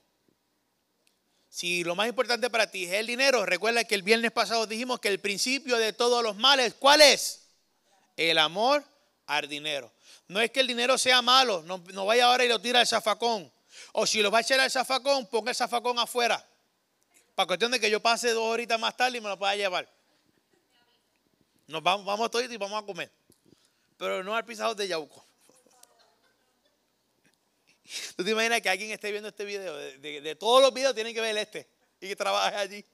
Si 1.50 1.84
lo 1.84 1.94
más 1.94 2.08
importante 2.08 2.50
para 2.50 2.72
ti 2.72 2.86
es 2.86 2.94
el 2.94 3.06
dinero, 3.06 3.46
recuerda 3.46 3.84
que 3.84 3.96
el 3.96 4.02
viernes 4.02 4.32
pasado 4.32 4.66
dijimos 4.66 5.02
que 5.02 5.10
el 5.10 5.20
principio 5.20 5.78
de 5.78 5.92
todos 5.92 6.24
los 6.24 6.38
males, 6.38 6.74
¿cuál 6.74 7.02
es? 7.02 7.50
El 8.16 8.38
amor 8.38 8.82
al 9.26 9.50
dinero. 9.50 9.92
No 10.30 10.40
es 10.40 10.52
que 10.52 10.62
el 10.62 10.68
dinero 10.68 10.98
sea 10.98 11.22
malo, 11.22 11.62
no, 11.64 12.06
vaya 12.06 12.28
ahora 12.28 12.46
y 12.46 12.48
lo 12.48 12.62
tira 12.62 12.80
al 12.80 12.88
zafacón. 12.88 13.52
O 13.92 14.08
si 14.08 14.22
lo 14.22 14.32
va 14.32 14.38
a 14.38 14.42
echar 14.42 14.62
al 14.62 14.72
zafacón, 14.72 15.26
ponga 15.26 15.50
el 15.50 15.58
zafacón 15.58 16.00
afuera. 16.00 16.42
Para 17.36 17.48
cuestión 17.48 17.72
de 17.72 17.80
que 17.82 17.92
yo 17.92 18.00
pase 18.00 18.30
dos 18.30 18.46
horitas 18.46 18.80
más 18.80 18.96
tarde 18.96 19.18
y 19.18 19.22
me 19.22 19.28
lo 19.28 19.38
pueda 19.38 19.54
llevar. 19.58 19.86
Nos 21.68 21.84
vamos, 21.84 22.06
vamos 22.06 22.32
todos 22.32 22.50
y 22.50 22.56
vamos 22.56 22.82
a 22.82 22.86
comer 22.86 23.12
pero 23.98 24.24
no 24.24 24.36
al 24.36 24.46
pisado 24.46 24.76
de 24.76 24.88
Yauco. 24.88 25.26
¿Tú 28.16 28.24
te 28.24 28.32
imaginas 28.32 28.62
que 28.62 28.70
alguien 28.70 28.92
esté 28.92 29.12
viendo 29.12 29.30
este 29.30 29.46
video? 29.46 29.76
De, 29.76 30.36
todos 30.36 30.62
los 30.62 30.74
videos 30.74 30.96
tienen 30.96 31.14
que 31.14 31.22
ver 31.22 31.38
este 31.38 31.68
y 32.02 32.08
que 32.08 32.16
trabaje 32.16 32.56
allí. 32.56 32.86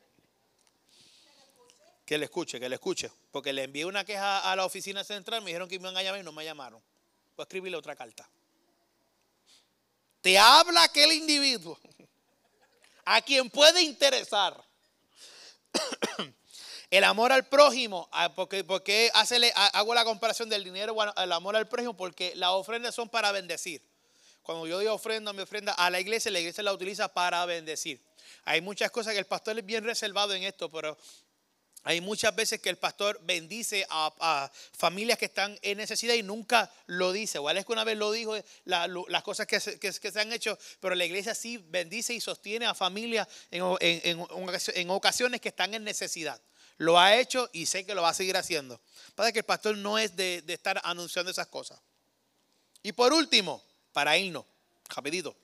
Que 2.05 2.17
le 2.17 2.25
escuche, 2.25 2.59
que 2.59 2.67
le 2.67 2.75
escuche. 2.75 3.09
Porque 3.31 3.53
le 3.53 3.63
envié 3.63 3.85
una 3.85 4.03
queja 4.03 4.51
a 4.51 4.55
la 4.55 4.65
oficina 4.65 5.03
central, 5.03 5.41
me 5.41 5.47
dijeron 5.47 5.69
que 5.69 5.79
me 5.79 5.83
iban 5.83 5.97
a 5.97 6.03
llamar 6.03 6.19
y 6.19 6.23
no 6.23 6.33
me 6.33 6.43
llamaron. 6.43 6.81
Voy 7.35 7.43
a 7.43 7.43
escribirle 7.43 7.77
otra 7.77 7.95
carta. 7.95 8.29
Te 10.19 10.37
habla 10.37 10.83
aquel 10.83 11.13
individuo 11.13 11.79
a 13.05 13.21
quien 13.21 13.49
puede 13.49 13.81
interesar 13.81 14.61
el 16.91 17.05
amor 17.05 17.31
al 17.31 17.47
prójimo, 17.47 18.09
ah, 18.11 18.35
porque, 18.35 18.65
porque 18.65 19.09
hago 19.13 19.95
la 19.95 20.03
comparación 20.03 20.49
del 20.49 20.65
dinero, 20.65 20.93
el 21.15 21.31
amor 21.31 21.55
al 21.55 21.67
prójimo, 21.67 21.95
porque 21.95 22.33
las 22.35 22.49
ofrendas 22.49 22.93
son 22.93 23.07
para 23.07 23.31
bendecir. 23.31 23.81
Cuando 24.43 24.67
yo 24.67 24.75
doy 24.75 24.87
ofrenda, 24.87 25.31
mi 25.31 25.41
ofrenda 25.41 25.71
a 25.71 25.89
la 25.89 26.01
iglesia, 26.01 26.29
la 26.31 26.39
iglesia 26.39 26.63
la 26.63 26.73
utiliza 26.73 27.07
para 27.07 27.45
bendecir. 27.45 28.01
Hay 28.43 28.59
muchas 28.59 28.91
cosas 28.91 29.13
que 29.13 29.19
el 29.19 29.25
pastor 29.25 29.57
es 29.57 29.65
bien 29.65 29.85
reservado 29.85 30.33
en 30.33 30.43
esto, 30.43 30.69
pero 30.69 30.97
hay 31.83 32.01
muchas 32.01 32.35
veces 32.35 32.59
que 32.59 32.69
el 32.69 32.77
pastor 32.77 33.19
bendice 33.23 33.87
a, 33.89 34.51
familias 34.73 35.17
que 35.17 35.25
están 35.25 35.57
en 35.61 35.77
necesidad 35.77 36.15
y 36.15 36.23
nunca 36.23 36.69
lo 36.87 37.13
dice. 37.13 37.37
Igual 37.37 37.57
es 37.57 37.65
que 37.65 37.71
una 37.71 37.85
vez 37.85 37.97
lo 37.97 38.11
dijo, 38.11 38.35
las 38.65 39.23
cosas 39.23 39.47
que 39.47 39.61
se, 39.61 40.19
han 40.19 40.33
hecho, 40.33 40.59
pero 40.81 40.93
la 40.95 41.05
iglesia 41.05 41.33
sí 41.35 41.57
bendice 41.69 42.13
y 42.13 42.19
sostiene 42.19 42.65
a 42.65 42.73
familias 42.73 43.29
en 43.49 44.89
ocasiones 44.89 45.39
que 45.39 45.49
están 45.49 45.73
en 45.73 45.85
necesidad. 45.85 46.41
Lo 46.81 46.99
ha 46.99 47.15
hecho 47.15 47.47
y 47.53 47.67
sé 47.67 47.85
que 47.85 47.93
lo 47.93 48.01
va 48.01 48.09
a 48.09 48.13
seguir 48.15 48.35
haciendo. 48.35 48.81
Para 49.13 49.31
que 49.31 49.37
el 49.37 49.45
pastor 49.45 49.77
no 49.77 49.99
es 49.99 50.15
de, 50.15 50.43
estar 50.47 50.81
anunciando 50.83 51.29
esas 51.29 51.45
cosas. 51.45 51.79
Y 52.81 52.91
por 52.91 53.13
último, 53.13 53.63
para 53.93 54.17
irnos, 54.17 54.45
rapidito. 54.89 55.37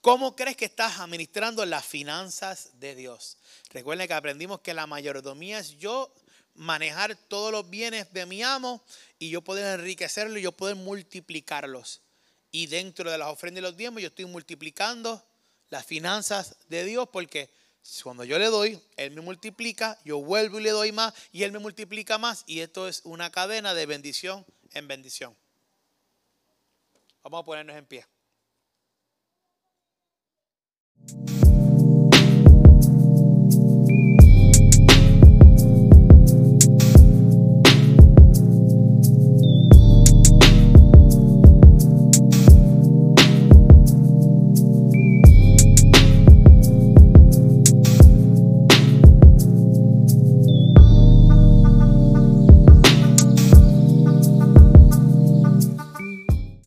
¿Cómo 0.00 0.34
crees 0.34 0.56
que 0.56 0.64
estás 0.64 0.98
administrando 0.98 1.64
las 1.64 1.84
finanzas 1.84 2.70
de 2.80 2.96
Dios? 2.96 3.38
Recuerden 3.70 4.08
que 4.08 4.14
aprendimos 4.14 4.60
que 4.60 4.74
la 4.74 4.88
mayordomía 4.88 5.60
es 5.60 5.78
yo 5.78 6.12
manejar 6.56 7.14
todos 7.14 7.52
los 7.52 7.70
bienes 7.70 8.12
de 8.12 8.26
mi 8.26 8.42
amo 8.42 8.82
y 9.20 9.30
yo 9.30 9.42
poder 9.42 9.78
enriquecerlo 9.78 10.36
y 10.36 10.42
yo 10.42 10.50
poder 10.50 10.74
multiplicarlos. 10.74 12.00
Y 12.50 12.66
dentro 12.66 13.08
de 13.08 13.18
las 13.18 13.28
ofrendas 13.28 13.60
y 13.60 13.62
los 13.62 13.76
diezmos 13.76 14.02
yo 14.02 14.08
estoy 14.08 14.24
multiplicando 14.24 15.24
las 15.70 15.86
finanzas 15.86 16.56
de 16.68 16.84
Dios 16.84 17.08
porque 17.12 17.50
cuando 18.02 18.24
yo 18.24 18.38
le 18.38 18.46
doy, 18.46 18.80
Él 18.96 19.12
me 19.12 19.20
multiplica, 19.20 19.98
yo 20.04 20.20
vuelvo 20.20 20.58
y 20.58 20.62
le 20.62 20.70
doy 20.70 20.92
más 20.92 21.14
y 21.32 21.42
Él 21.42 21.52
me 21.52 21.58
multiplica 21.58 22.18
más. 22.18 22.44
Y 22.46 22.60
esto 22.60 22.88
es 22.88 23.02
una 23.04 23.30
cadena 23.30 23.74
de 23.74 23.86
bendición 23.86 24.44
en 24.72 24.88
bendición. 24.88 25.36
Vamos 27.22 27.42
a 27.42 27.44
ponernos 27.44 27.76
en 27.76 27.86
pie. 27.86 28.06